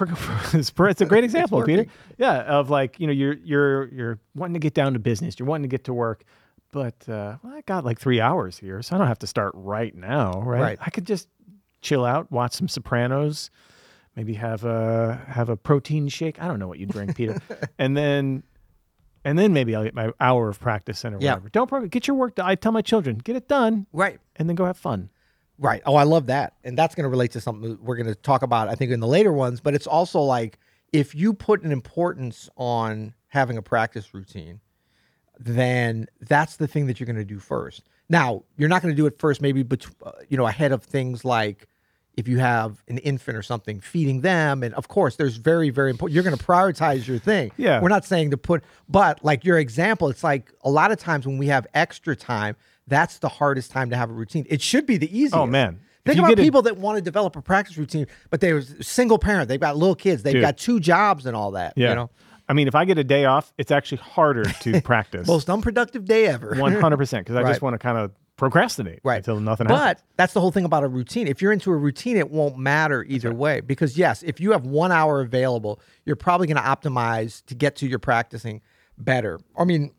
it's 0.54 1.00
a 1.00 1.06
great 1.06 1.24
example, 1.24 1.62
Peter. 1.62 1.86
Yeah, 2.16 2.40
of 2.42 2.70
like 2.70 2.98
you 2.98 3.06
know 3.06 3.12
you're 3.12 3.34
you're 3.34 3.92
you're 3.92 4.18
wanting 4.34 4.54
to 4.54 4.60
get 4.60 4.72
down 4.72 4.94
to 4.94 4.98
business. 4.98 5.38
You're 5.38 5.46
wanting 5.46 5.64
to 5.64 5.68
get 5.68 5.84
to 5.84 5.94
work, 5.94 6.24
but 6.72 6.94
uh, 7.08 7.36
well, 7.42 7.54
I 7.54 7.60
got 7.66 7.84
like 7.84 8.00
three 8.00 8.20
hours 8.20 8.58
here, 8.58 8.82
so 8.82 8.96
I 8.96 8.98
don't 8.98 9.08
have 9.08 9.18
to 9.20 9.26
start 9.26 9.52
right 9.54 9.94
now, 9.94 10.40
right? 10.40 10.60
Right. 10.60 10.78
I 10.80 10.90
could 10.90 11.06
just 11.06 11.28
chill 11.82 12.04
out, 12.04 12.32
watch 12.32 12.54
some 12.54 12.68
Sopranos, 12.68 13.50
maybe 14.16 14.34
have 14.34 14.64
a 14.64 15.22
have 15.28 15.50
a 15.50 15.56
protein 15.56 16.08
shake. 16.08 16.40
I 16.40 16.48
don't 16.48 16.58
know 16.58 16.68
what 16.68 16.78
you 16.78 16.86
drink, 16.86 17.16
Peter, 17.16 17.40
and 17.78 17.96
then. 17.96 18.42
And 19.26 19.36
then 19.36 19.52
maybe 19.52 19.74
I'll 19.74 19.82
get 19.82 19.92
my 19.94 20.12
hour 20.20 20.48
of 20.48 20.60
practice 20.60 21.04
in 21.04 21.12
or 21.14 21.18
Yeah. 21.20 21.32
whatever. 21.34 21.48
Don't 21.48 21.90
get 21.90 22.06
your 22.06 22.16
work 22.16 22.36
done. 22.36 22.46
I 22.46 22.54
tell 22.54 22.70
my 22.70 22.80
children, 22.80 23.18
get 23.18 23.34
it 23.34 23.48
done, 23.48 23.86
right. 23.92 24.20
and 24.36 24.48
then 24.48 24.54
go 24.54 24.64
have 24.66 24.76
fun. 24.78 25.10
Right. 25.58 25.82
Oh, 25.84 25.96
I 25.96 26.04
love 26.04 26.26
that. 26.26 26.52
And 26.62 26.78
that's 26.78 26.94
going 26.94 27.02
to 27.04 27.08
relate 27.08 27.32
to 27.32 27.40
something 27.40 27.76
we're 27.82 27.96
going 27.96 28.06
to 28.06 28.14
talk 28.14 28.42
about, 28.42 28.68
I 28.68 28.76
think, 28.76 28.92
in 28.92 29.00
the 29.00 29.06
later 29.08 29.32
ones. 29.32 29.60
But 29.60 29.74
it's 29.74 29.86
also 29.88 30.20
like 30.20 30.58
if 30.92 31.12
you 31.14 31.32
put 31.34 31.62
an 31.64 31.72
importance 31.72 32.48
on 32.56 33.14
having 33.28 33.56
a 33.56 33.62
practice 33.62 34.14
routine, 34.14 34.60
then 35.40 36.06
that's 36.20 36.56
the 36.56 36.68
thing 36.68 36.86
that 36.86 37.00
you're 37.00 37.06
going 37.06 37.16
to 37.16 37.24
do 37.24 37.38
first. 37.38 37.82
Now, 38.08 38.44
you're 38.56 38.68
not 38.68 38.80
going 38.82 38.94
to 38.94 38.96
do 38.96 39.06
it 39.06 39.18
first, 39.18 39.42
maybe, 39.42 39.62
bet- 39.64 39.86
uh, 40.04 40.12
you 40.28 40.36
know, 40.36 40.46
ahead 40.46 40.70
of 40.72 40.82
things 40.84 41.24
like 41.24 41.66
if 42.16 42.26
you 42.28 42.38
have 42.38 42.82
an 42.88 42.98
infant 42.98 43.36
or 43.36 43.42
something, 43.42 43.80
feeding 43.80 44.22
them. 44.22 44.62
And 44.62 44.72
of 44.74 44.88
course, 44.88 45.16
there's 45.16 45.36
very, 45.36 45.70
very 45.70 45.90
important. 45.90 46.14
You're 46.14 46.24
going 46.24 46.36
to 46.36 46.42
prioritize 46.44 47.06
your 47.06 47.18
thing. 47.18 47.52
Yeah. 47.56 47.80
We're 47.82 47.88
not 47.90 48.04
saying 48.04 48.30
to 48.30 48.36
put, 48.38 48.64
but 48.88 49.22
like 49.24 49.44
your 49.44 49.58
example, 49.58 50.08
it's 50.08 50.24
like 50.24 50.52
a 50.62 50.70
lot 50.70 50.90
of 50.92 50.98
times 50.98 51.26
when 51.26 51.36
we 51.38 51.48
have 51.48 51.66
extra 51.74 52.16
time, 52.16 52.56
that's 52.86 53.18
the 53.18 53.28
hardest 53.28 53.70
time 53.70 53.90
to 53.90 53.96
have 53.96 54.08
a 54.10 54.12
routine. 54.14 54.46
It 54.48 54.62
should 54.62 54.86
be 54.86 54.96
the 54.96 55.08
easiest. 55.14 55.34
Oh, 55.34 55.46
man. 55.46 55.80
Think 56.06 56.18
about 56.20 56.28
get 56.28 56.38
a- 56.38 56.42
people 56.42 56.62
that 56.62 56.76
want 56.76 56.96
to 56.96 57.02
develop 57.02 57.34
a 57.36 57.42
practice 57.42 57.76
routine, 57.76 58.06
but 58.30 58.40
they're 58.40 58.62
single 58.62 59.18
parent. 59.18 59.48
They've 59.48 59.58
got 59.60 59.76
little 59.76 59.96
kids. 59.96 60.22
They've 60.22 60.34
Dude. 60.34 60.42
got 60.42 60.56
two 60.56 60.78
jobs 60.80 61.26
and 61.26 61.36
all 61.36 61.50
that. 61.50 61.72
Yeah. 61.76 61.88
You 61.90 61.94
know, 61.96 62.10
I 62.48 62.52
mean, 62.52 62.68
if 62.68 62.76
I 62.76 62.84
get 62.84 62.96
a 62.96 63.02
day 63.04 63.24
off, 63.24 63.52
it's 63.58 63.72
actually 63.72 63.98
harder 63.98 64.44
to 64.44 64.80
practice. 64.82 65.26
most 65.26 65.50
unproductive 65.50 66.04
day 66.04 66.28
ever. 66.28 66.54
One 66.54 66.72
hundred 66.80 66.98
percent, 66.98 67.26
because 67.26 67.34
I 67.36 67.42
Right. 67.42 67.50
just 67.50 67.60
want 67.60 67.74
to 67.74 67.78
kind 67.78 67.98
of 67.98 68.12
procrastinate 68.36 69.00
right 69.02 69.16
until 69.18 69.40
nothing 69.40 69.66
happens. 69.66 70.00
But 70.00 70.02
that's 70.16 70.32
the 70.34 70.40
whole 70.40 70.50
thing 70.52 70.64
about 70.64 70.84
a 70.84 70.88
routine. 70.88 71.26
If 71.26 71.40
you're 71.40 71.52
into 71.52 71.70
a 71.70 71.76
routine, 71.76 72.16
it 72.16 72.30
won't 72.30 72.58
matter 72.58 73.04
either 73.04 73.32
way. 73.32 73.60
Because 73.60 73.96
yes, 73.96 74.22
if 74.22 74.40
you 74.40 74.52
have 74.52 74.64
one 74.66 74.92
hour 74.92 75.20
available, 75.20 75.80
you're 76.04 76.16
probably 76.16 76.46
going 76.46 76.56
to 76.56 76.62
optimize 76.62 77.44
to 77.46 77.54
get 77.54 77.76
to 77.76 77.86
your 77.86 77.98
practicing 77.98 78.60
better. 78.98 79.40
I 79.58 79.64
mean, 79.64 79.92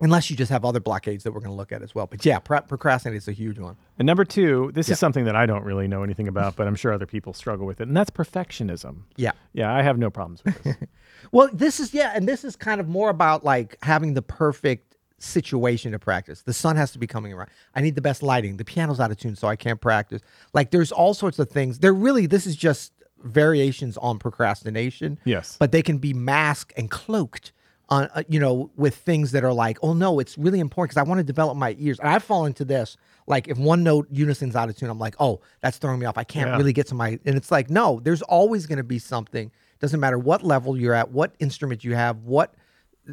unless 0.00 0.28
you 0.28 0.36
just 0.36 0.50
have 0.50 0.64
other 0.64 0.80
blockades 0.80 1.24
that 1.24 1.32
we're 1.32 1.40
going 1.40 1.52
to 1.52 1.56
look 1.56 1.72
at 1.72 1.80
as 1.80 1.94
well. 1.94 2.06
But 2.06 2.24
yeah, 2.26 2.38
pro- 2.38 2.60
procrastinate 2.60 3.16
is 3.16 3.28
a 3.28 3.32
huge 3.32 3.58
one. 3.58 3.76
And 3.98 4.04
number 4.06 4.24
two, 4.24 4.70
this 4.74 4.88
Yeah. 4.88 4.92
is 4.94 4.98
something 4.98 5.24
that 5.24 5.36
I 5.36 5.46
don't 5.46 5.64
really 5.64 5.88
know 5.88 6.02
anything 6.02 6.28
about, 6.28 6.56
but 6.56 6.66
I'm 6.66 6.74
sure 6.74 6.92
other 6.92 7.06
people 7.06 7.32
struggle 7.32 7.64
with 7.66 7.80
it, 7.80 7.88
and 7.88 7.96
that's 7.96 8.10
perfectionism. 8.10 9.02
Yeah. 9.16 9.32
Yeah, 9.52 9.72
I 9.74 9.82
have 9.82 9.96
no 9.98 10.10
problems 10.10 10.42
with 10.44 10.62
this. 10.62 10.76
Well, 11.32 11.48
this 11.52 11.80
is 11.80 11.94
yeah, 11.94 12.12
and 12.14 12.28
this 12.28 12.44
is 12.44 12.54
kind 12.54 12.80
of 12.82 12.88
more 12.88 13.08
about 13.08 13.44
like 13.44 13.78
having 13.82 14.12
the 14.12 14.20
perfect 14.20 14.93
situation 15.24 15.92
to 15.92 15.98
practice. 15.98 16.42
The 16.42 16.52
sun 16.52 16.76
has 16.76 16.90
to 16.92 16.98
be 16.98 17.06
coming 17.06 17.32
around. 17.32 17.48
I 17.74 17.80
need 17.80 17.94
the 17.94 18.00
best 18.02 18.22
lighting. 18.22 18.56
The 18.56 18.64
piano's 18.64 19.00
out 19.00 19.10
of 19.10 19.16
tune, 19.16 19.36
so 19.36 19.48
I 19.48 19.56
can't 19.56 19.80
practice. 19.80 20.22
Like 20.52 20.70
there's 20.70 20.92
all 20.92 21.14
sorts 21.14 21.38
of 21.38 21.48
things. 21.50 21.78
They're 21.80 21.92
really 21.94 22.26
this 22.26 22.46
is 22.46 22.56
just 22.56 22.92
variations 23.22 23.96
on 23.98 24.18
procrastination. 24.18 25.18
Yes. 25.24 25.56
but 25.58 25.72
they 25.72 25.82
can 25.82 25.98
be 25.98 26.12
masked 26.12 26.72
and 26.76 26.90
cloaked 26.90 27.52
on 27.90 28.08
uh, 28.14 28.22
you 28.28 28.38
know 28.40 28.70
with 28.76 28.94
things 28.96 29.32
that 29.32 29.44
are 29.44 29.52
like 29.52 29.76
oh 29.82 29.92
no 29.92 30.18
it's 30.18 30.38
really 30.38 30.58
important 30.58 30.88
because 30.90 30.96
i 30.98 31.06
want 31.06 31.18
to 31.18 31.22
develop 31.24 31.54
my 31.54 31.76
ears 31.78 31.98
and 31.98 32.08
i 32.08 32.18
fall 32.18 32.46
into 32.46 32.64
this 32.64 32.96
like 33.26 33.46
if 33.46 33.58
one 33.58 33.82
note 33.82 34.06
unison's 34.10 34.56
out 34.56 34.70
of 34.70 34.76
tune 34.76 34.88
i'm 34.88 34.98
like 34.98 35.14
oh 35.20 35.38
that's 35.60 35.76
throwing 35.76 35.98
me 36.00 36.06
off 36.06 36.16
i 36.16 36.24
can't 36.24 36.48
Yeah. 36.48 36.56
really 36.56 36.72
get 36.72 36.86
to 36.88 36.94
my 36.94 37.18
and 37.26 37.36
it's 37.36 37.50
like 37.50 37.68
no 37.68 38.00
there's 38.02 38.22
always 38.22 38.64
going 38.66 38.78
to 38.78 38.84
be 38.84 38.98
something 38.98 39.50
doesn't 39.80 40.00
matter 40.00 40.18
what 40.18 40.42
level 40.42 40.78
you're 40.78 40.94
at 40.94 41.10
what 41.10 41.34
instrument 41.40 41.84
you 41.84 41.94
have 41.94 42.22
what 42.22 42.54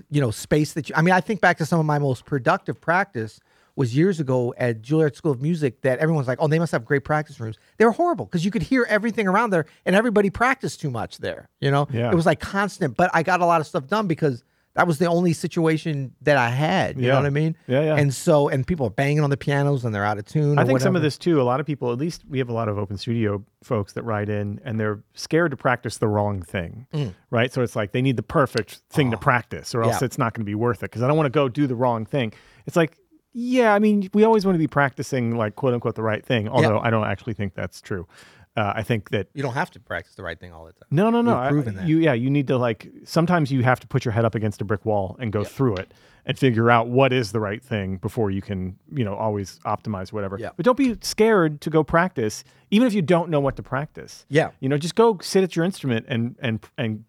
you 0.09 0.21
know 0.21 0.31
space 0.31 0.73
that 0.73 0.87
you 0.89 0.95
i 0.97 1.01
mean 1.01 1.13
i 1.13 1.19
think 1.21 1.41
back 1.41 1.57
to 1.57 1.65
some 1.65 1.79
of 1.79 1.85
my 1.85 1.99
most 1.99 2.25
productive 2.25 2.79
practice 2.79 3.39
was 3.75 3.95
years 3.95 4.19
ago 4.19 4.53
at 4.57 4.81
Juilliard 4.81 5.15
School 5.15 5.31
of 5.31 5.41
Music 5.41 5.79
that 5.83 5.97
everyone's 5.99 6.27
like, 6.27 6.39
oh, 6.41 6.47
they 6.49 6.59
must 6.59 6.73
have 6.73 6.83
great 6.83 7.05
practice 7.05 7.39
rooms. 7.39 7.57
They 7.77 7.85
were 7.85 7.91
horrible 7.93 8.25
because 8.25 8.43
you 8.43 8.51
could 8.51 8.63
hear 8.63 8.85
everything 8.89 9.29
around 9.29 9.51
there 9.51 9.65
and 9.85 9.95
everybody 9.95 10.29
practiced 10.29 10.81
too 10.81 10.91
much 10.91 11.19
there. 11.19 11.47
You 11.61 11.71
know, 11.71 11.87
Yeah. 11.89 12.11
it 12.11 12.15
was 12.15 12.25
like 12.25 12.41
constant, 12.41 12.97
but 12.97 13.09
I 13.13 13.23
got 13.23 13.39
a 13.39 13.45
lot 13.45 13.61
of 13.61 13.65
stuff 13.67 13.87
done 13.87 14.07
because 14.07 14.43
that 14.73 14.87
was 14.87 14.99
the 14.99 15.05
only 15.07 15.33
situation 15.33 16.13
that 16.21 16.37
I 16.37 16.49
had. 16.49 16.95
You 16.97 17.03
Yeah. 17.07 17.09
know 17.13 17.15
what 17.19 17.25
I 17.25 17.29
mean? 17.31 17.57
Yeah, 17.67 17.81
yeah. 17.81 17.95
And 17.95 18.13
so, 18.13 18.47
and 18.47 18.65
people 18.65 18.87
are 18.87 18.91
banging 18.91 19.19
on 19.21 19.29
the 19.29 19.35
pianos 19.37 19.83
and 19.83 19.93
they're 19.93 20.05
out 20.05 20.17
of 20.17 20.25
tune. 20.25 20.57
I 20.57 20.63
think 20.63 20.79
some 20.79 20.95
of 20.95 21.01
this 21.01 21.17
too. 21.17 21.41
A 21.41 21.43
lot 21.43 21.59
of 21.59 21.65
people, 21.65 21.91
at 21.91 21.97
least 21.97 22.23
we 22.29 22.37
have 22.39 22.47
a 22.49 22.53
lot 22.53 22.69
of 22.69 22.77
open 22.77 22.97
studio 22.97 23.43
folks 23.63 23.93
that 23.93 24.03
write 24.03 24.29
in, 24.29 24.61
and 24.63 24.79
they're 24.79 25.03
scared 25.13 25.51
to 25.51 25.57
practice 25.57 25.97
the 25.97 26.07
wrong 26.07 26.41
thing, 26.41 26.87
right? 27.31 27.51
So 27.51 27.61
it's 27.61 27.75
like 27.75 27.91
they 27.91 28.01
need 28.01 28.15
the 28.15 28.23
perfect 28.23 28.81
thing 28.89 29.11
to 29.11 29.17
practice, 29.17 29.75
or 29.75 29.83
else 29.83 29.97
Mm. 29.97 30.01
Yeah. 30.01 30.05
it's 30.05 30.17
not 30.17 30.33
going 30.33 30.41
to 30.45 30.49
be 30.49 30.55
worth 30.55 30.79
it. 30.79 30.91
Because 30.91 31.01
I 31.03 31.07
don't 31.07 31.17
want 31.17 31.27
to 31.27 31.31
go 31.31 31.49
do 31.49 31.67
the 31.67 31.75
wrong 31.75 32.05
thing. 32.05 32.31
It's 32.65 32.75
like, 32.77 32.97
yeah, 33.33 33.73
I 33.73 33.79
mean, 33.79 34.09
we 34.13 34.23
always 34.23 34.45
want 34.45 34.55
to 34.55 34.59
be 34.59 34.67
practicing 34.67 35.35
like 35.37 35.55
quote 35.55 35.73
unquote 35.73 35.95
the 35.95 36.03
right 36.03 36.25
thing. 36.25 36.47
Although 36.49 36.79
I 36.79 36.89
don't 36.89 37.05
actually 37.05 37.33
think 37.33 37.53
that's 37.55 37.81
true. 37.81 38.07
Uh, 38.57 38.73
I 38.75 38.83
think 38.83 39.11
that 39.11 39.27
You 39.33 39.41
don't 39.43 39.53
have 39.53 39.71
to 39.71 39.79
practice 39.79 40.15
the 40.15 40.23
right 40.23 40.37
thing 40.37 40.51
all 40.51 40.65
the 40.65 40.73
time. 40.73 40.83
no, 40.91 41.09
no, 41.09 41.21
no. 41.21 41.37
I- 41.37 41.49
proven 41.49 41.75
that. 41.75 41.87
You, 41.87 41.99
yeah, 41.99 42.11
you 42.13 42.29
need 42.29 42.47
to 42.47 42.57
like. 42.57 42.89
Sometimes 43.05 43.49
you 43.51 43.63
have 43.63 43.79
to 43.79 43.87
put 43.87 44.03
your 44.03 44.11
head 44.11 44.25
up 44.25 44.35
against 44.35 44.59
a 44.61 44.65
brick 44.65 44.85
wall 44.85 45.15
and 45.19 45.31
go 45.31 45.43
through 45.45 45.77
it 45.77 45.93
and 46.25 46.37
figure 46.37 46.69
out 46.69 46.87
what 46.89 47.13
is 47.13 47.31
the 47.31 47.39
right 47.39 47.63
thing 47.63 47.95
before 47.97 48.29
you 48.29 48.41
can, 48.41 48.77
you 48.93 49.03
know, 49.05 49.15
always 49.15 49.57
optimize 49.65 50.11
whatever. 50.11 50.37
Yeah. 50.37 50.49
But 50.57 50.65
don't 50.65 50.77
be 50.77 50.97
scared 51.01 51.61
to 51.61 51.69
go 51.69 51.83
practice, 51.83 52.43
even 52.71 52.87
if 52.87 52.93
you 52.93 53.01
don't 53.01 53.29
know 53.29 53.39
what 53.39 53.55
to 53.55 53.63
practice. 53.63 54.25
Yeah. 54.29 54.51
You 54.59 54.67
know, 54.69 54.77
just 54.77 54.95
go 54.95 55.17
sit 55.21 55.43
at 55.43 55.55
your 55.55 55.63
instrument 55.63 56.05
and 56.09 56.35
and 56.41 56.59
and 56.77 57.05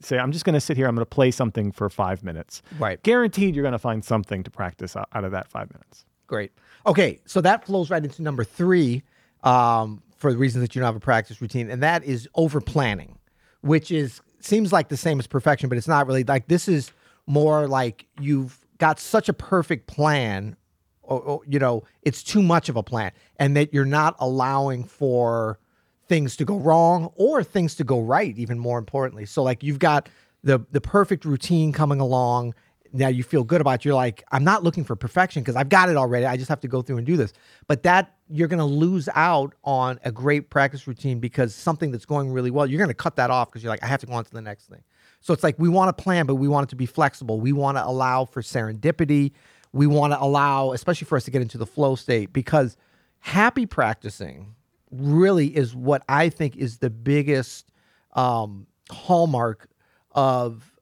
say, 0.00 0.16
I'm 0.18 0.30
just 0.30 0.44
going 0.44 0.54
to 0.54 0.60
sit 0.60 0.76
here. 0.76 0.86
I'm 0.86 0.94
going 0.94 1.02
to 1.04 1.06
play 1.06 1.32
something 1.32 1.72
for 1.72 1.90
five 1.90 2.22
minutes. 2.22 2.62
Right. 2.78 3.02
Guaranteed, 3.02 3.56
you're 3.56 3.64
going 3.64 3.72
to 3.72 3.78
find 3.80 4.04
something 4.04 4.44
to 4.44 4.50
practice 4.50 4.94
out, 4.96 5.08
out 5.12 5.24
of 5.24 5.32
that 5.32 5.48
five 5.48 5.72
minutes. 5.72 6.04
Great. 6.28 6.52
Okay, 6.86 7.18
so 7.26 7.40
that 7.40 7.66
flows 7.66 7.90
right 7.90 8.02
into 8.04 8.22
number 8.22 8.44
three 8.44 9.02
um, 9.42 10.00
for 10.24 10.32
the 10.32 10.38
reasons 10.38 10.62
that 10.62 10.74
you 10.74 10.80
don't 10.80 10.86
have 10.86 10.96
a 10.96 11.00
practice 11.00 11.42
routine, 11.42 11.70
and 11.70 11.82
that 11.82 12.02
is 12.02 12.26
over 12.34 12.58
planning, 12.58 13.18
which 13.60 13.90
is 13.90 14.22
seems 14.40 14.72
like 14.72 14.88
the 14.88 14.96
same 14.96 15.18
as 15.18 15.26
perfection, 15.26 15.68
but 15.68 15.76
it's 15.76 15.86
not 15.86 16.06
really. 16.06 16.24
Like 16.24 16.48
this 16.48 16.66
is 16.66 16.92
more 17.26 17.68
like 17.68 18.06
you've 18.18 18.58
got 18.78 18.98
such 18.98 19.28
a 19.28 19.34
perfect 19.34 19.86
plan, 19.86 20.56
or, 21.02 21.20
or 21.20 21.40
you 21.46 21.58
know, 21.58 21.84
it's 22.00 22.22
too 22.22 22.42
much 22.42 22.70
of 22.70 22.76
a 22.76 22.82
plan, 22.82 23.12
and 23.36 23.54
that 23.54 23.74
you're 23.74 23.84
not 23.84 24.16
allowing 24.18 24.82
for 24.84 25.58
things 26.08 26.36
to 26.36 26.46
go 26.46 26.56
wrong 26.56 27.12
or 27.16 27.44
things 27.44 27.74
to 27.74 27.84
go 27.84 28.00
right. 28.00 28.34
Even 28.38 28.58
more 28.58 28.78
importantly, 28.78 29.26
so 29.26 29.42
like 29.42 29.62
you've 29.62 29.78
got 29.78 30.08
the 30.42 30.58
the 30.72 30.80
perfect 30.80 31.26
routine 31.26 31.70
coming 31.70 32.00
along 32.00 32.54
now 32.94 33.08
you 33.08 33.22
feel 33.22 33.42
good 33.44 33.60
about 33.60 33.84
you're 33.84 33.94
like 33.94 34.22
i'm 34.30 34.44
not 34.44 34.62
looking 34.62 34.84
for 34.84 34.94
perfection 34.96 35.42
because 35.42 35.56
i've 35.56 35.68
got 35.68 35.88
it 35.88 35.96
already. 35.96 36.24
I 36.24 36.36
just 36.36 36.48
have 36.48 36.60
to 36.60 36.68
go 36.68 36.80
through 36.80 36.98
and 36.98 37.06
do 37.06 37.16
this. 37.16 37.32
But 37.66 37.82
that 37.82 38.14
you're 38.30 38.48
going 38.48 38.60
to 38.60 38.64
lose 38.64 39.08
out 39.14 39.54
on 39.64 40.00
a 40.04 40.12
great 40.12 40.48
practice 40.48 40.86
routine 40.86 41.18
because 41.18 41.54
something 41.54 41.90
that's 41.90 42.06
going 42.06 42.32
really 42.32 42.50
well 42.50 42.66
you're 42.66 42.78
going 42.78 42.88
to 42.88 42.94
cut 42.94 43.16
that 43.16 43.30
off 43.30 43.50
because 43.50 43.62
you're 43.62 43.72
like 43.72 43.82
i 43.82 43.86
have 43.86 44.00
to 44.00 44.06
go 44.06 44.14
on 44.14 44.24
to 44.24 44.32
the 44.32 44.40
next 44.40 44.66
thing. 44.66 44.82
So 45.20 45.34
it's 45.34 45.42
like 45.42 45.58
we 45.58 45.68
want 45.68 45.94
to 45.94 46.02
plan 46.02 46.26
but 46.26 46.36
we 46.36 46.48
want 46.48 46.68
it 46.68 46.70
to 46.70 46.76
be 46.76 46.86
flexible. 46.86 47.40
We 47.40 47.52
want 47.52 47.76
to 47.76 47.86
allow 47.86 48.24
for 48.24 48.42
serendipity. 48.42 49.32
We 49.72 49.86
want 49.86 50.12
to 50.12 50.22
allow 50.22 50.72
especially 50.72 51.06
for 51.06 51.16
us 51.16 51.24
to 51.24 51.30
get 51.30 51.42
into 51.42 51.58
the 51.58 51.66
flow 51.66 51.96
state 51.96 52.32
because 52.32 52.76
happy 53.20 53.66
practicing 53.66 54.54
really 54.90 55.48
is 55.48 55.74
what 55.74 56.02
I 56.08 56.28
think 56.28 56.56
is 56.56 56.78
the 56.78 56.90
biggest 56.90 57.66
um, 58.12 58.66
hallmark 58.90 59.68
of 60.12 60.73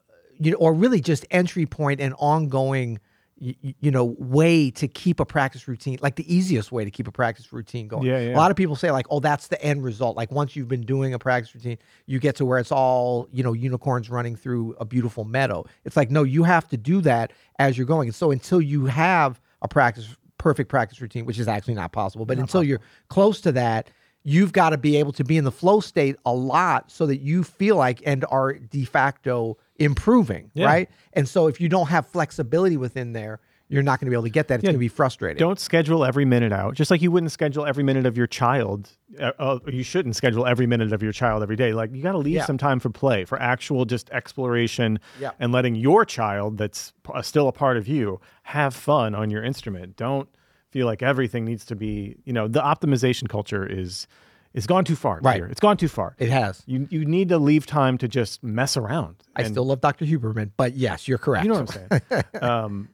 you 0.42 0.52
know, 0.52 0.58
or 0.58 0.74
really 0.74 1.00
just 1.00 1.24
entry 1.30 1.66
point 1.66 2.00
and 2.00 2.14
ongoing 2.18 2.98
you, 3.38 3.54
you 3.80 3.90
know 3.90 4.04
way 4.18 4.70
to 4.70 4.86
keep 4.86 5.18
a 5.18 5.24
practice 5.24 5.66
routine 5.66 5.98
like 6.00 6.14
the 6.14 6.32
easiest 6.32 6.70
way 6.70 6.84
to 6.84 6.90
keep 6.90 7.08
a 7.08 7.12
practice 7.12 7.52
routine 7.52 7.88
going. 7.88 8.06
Yeah, 8.06 8.20
yeah. 8.20 8.36
a 8.36 8.38
lot 8.38 8.52
of 8.52 8.56
people 8.56 8.76
say 8.76 8.90
like 8.90 9.06
oh 9.10 9.18
that's 9.18 9.48
the 9.48 9.60
end 9.62 9.82
result. 9.82 10.16
Like 10.16 10.30
once 10.30 10.54
you've 10.54 10.68
been 10.68 10.82
doing 10.82 11.12
a 11.12 11.18
practice 11.18 11.54
routine 11.54 11.78
you 12.06 12.20
get 12.20 12.36
to 12.36 12.44
where 12.44 12.58
it's 12.58 12.70
all 12.70 13.28
you 13.32 13.42
know 13.42 13.52
unicorns 13.52 14.08
running 14.08 14.36
through 14.36 14.76
a 14.78 14.84
beautiful 14.84 15.24
meadow. 15.24 15.64
It's 15.84 15.96
like 15.96 16.10
no 16.10 16.22
you 16.22 16.44
have 16.44 16.68
to 16.68 16.76
do 16.76 17.00
that 17.00 17.32
as 17.58 17.76
you're 17.76 17.86
going. 17.86 18.08
And 18.08 18.14
so 18.14 18.30
until 18.30 18.60
you 18.60 18.86
have 18.86 19.40
a 19.60 19.68
practice 19.68 20.14
perfect 20.38 20.68
practice 20.68 21.00
routine 21.00 21.24
which 21.24 21.38
is 21.38 21.46
actually 21.46 21.74
not 21.74 21.92
possible 21.92 22.26
but 22.26 22.36
until 22.36 22.64
you're 22.64 22.80
close 23.08 23.40
to 23.40 23.52
that 23.52 23.88
you've 24.24 24.52
got 24.52 24.70
to 24.70 24.78
be 24.78 24.96
able 24.96 25.12
to 25.12 25.22
be 25.24 25.36
in 25.36 25.44
the 25.44 25.52
flow 25.52 25.78
state 25.78 26.16
a 26.26 26.32
lot 26.32 26.90
so 26.90 27.06
that 27.06 27.18
you 27.18 27.44
feel 27.44 27.76
like 27.76 28.02
and 28.04 28.24
are 28.28 28.54
de 28.54 28.84
facto 28.84 29.56
improving 29.84 30.50
Yeah. 30.54 30.66
right 30.66 30.90
and 31.12 31.28
so 31.28 31.46
if 31.48 31.60
you 31.60 31.68
don't 31.68 31.88
have 31.88 32.06
flexibility 32.06 32.76
within 32.76 33.12
there 33.12 33.40
you're 33.68 33.82
not 33.82 33.98
going 34.00 34.06
to 34.06 34.10
be 34.10 34.14
able 34.14 34.24
to 34.24 34.28
get 34.30 34.48
that 34.48 34.56
it's 34.56 34.64
Yeah. 34.64 34.68
going 34.68 34.74
to 34.76 34.80
be 34.80 34.88
frustrating 34.88 35.38
Don't 35.38 35.58
schedule 35.58 36.04
every 36.04 36.26
minute 36.26 36.52
out, 36.52 36.74
just 36.74 36.90
like 36.90 37.00
you 37.00 37.10
wouldn't 37.10 37.32
schedule 37.32 37.64
every 37.64 37.82
minute 37.82 38.04
of 38.04 38.18
your 38.18 38.26
child. 38.26 38.90
Uh, 39.18 39.32
uh, 39.38 39.58
you 39.66 39.82
shouldn't 39.82 40.14
schedule 40.14 40.44
every 40.46 40.66
minute 40.66 40.92
of 40.92 41.02
your 41.02 41.12
child 41.12 41.42
every 41.42 41.56
day. 41.56 41.72
Like 41.72 41.90
you 41.94 42.02
got 42.02 42.12
to 42.12 42.18
leave 42.18 42.34
Yeah. 42.34 42.44
some 42.44 42.58
time 42.58 42.80
for 42.80 42.90
play, 42.90 43.24
for 43.24 43.40
actual 43.40 43.86
just 43.86 44.10
exploration, 44.10 44.98
Yeah. 45.18 45.30
and 45.40 45.52
letting 45.52 45.74
your 45.74 46.04
child, 46.04 46.58
that's 46.58 46.92
p- 47.02 47.12
uh, 47.14 47.22
still 47.22 47.48
a 47.48 47.52
part 47.52 47.78
of 47.78 47.88
you, 47.88 48.20
have 48.42 48.74
fun 48.74 49.14
on 49.14 49.30
your 49.30 49.42
instrument. 49.42 49.96
Don't 49.96 50.28
feel 50.70 50.84
like 50.86 51.02
everything 51.02 51.46
needs 51.46 51.64
to 51.66 51.74
be. 51.74 52.16
You 52.26 52.34
know, 52.34 52.48
the 52.48 52.60
optimization 52.60 53.26
culture 53.26 53.64
is 53.64 54.06
is 54.54 54.66
gone 54.66 54.84
too 54.84 54.96
far. 54.96 55.20
Right. 55.22 55.34
Peter. 55.34 55.46
It's 55.46 55.60
gone 55.60 55.76
too 55.76 55.88
far. 55.88 56.14
it 56.18 56.30
has 56.30 56.62
You 56.66 56.86
you 56.90 57.04
need 57.04 57.28
to 57.30 57.38
leave 57.38 57.66
time 57.66 57.98
to 57.98 58.08
just 58.08 58.42
mess 58.42 58.76
around. 58.76 59.16
i 59.36 59.42
and- 59.42 59.52
still 59.52 59.64
love 59.64 59.80
dr 59.80 60.04
huberman 60.04 60.50
but 60.56 60.74
yes 60.74 61.08
you're 61.08 61.18
correct 61.18 61.44
you 61.44 61.52
know 61.52 61.60
what 61.60 61.76
I'm 61.76 62.00
saying. 62.10 62.24
um, 62.42 62.88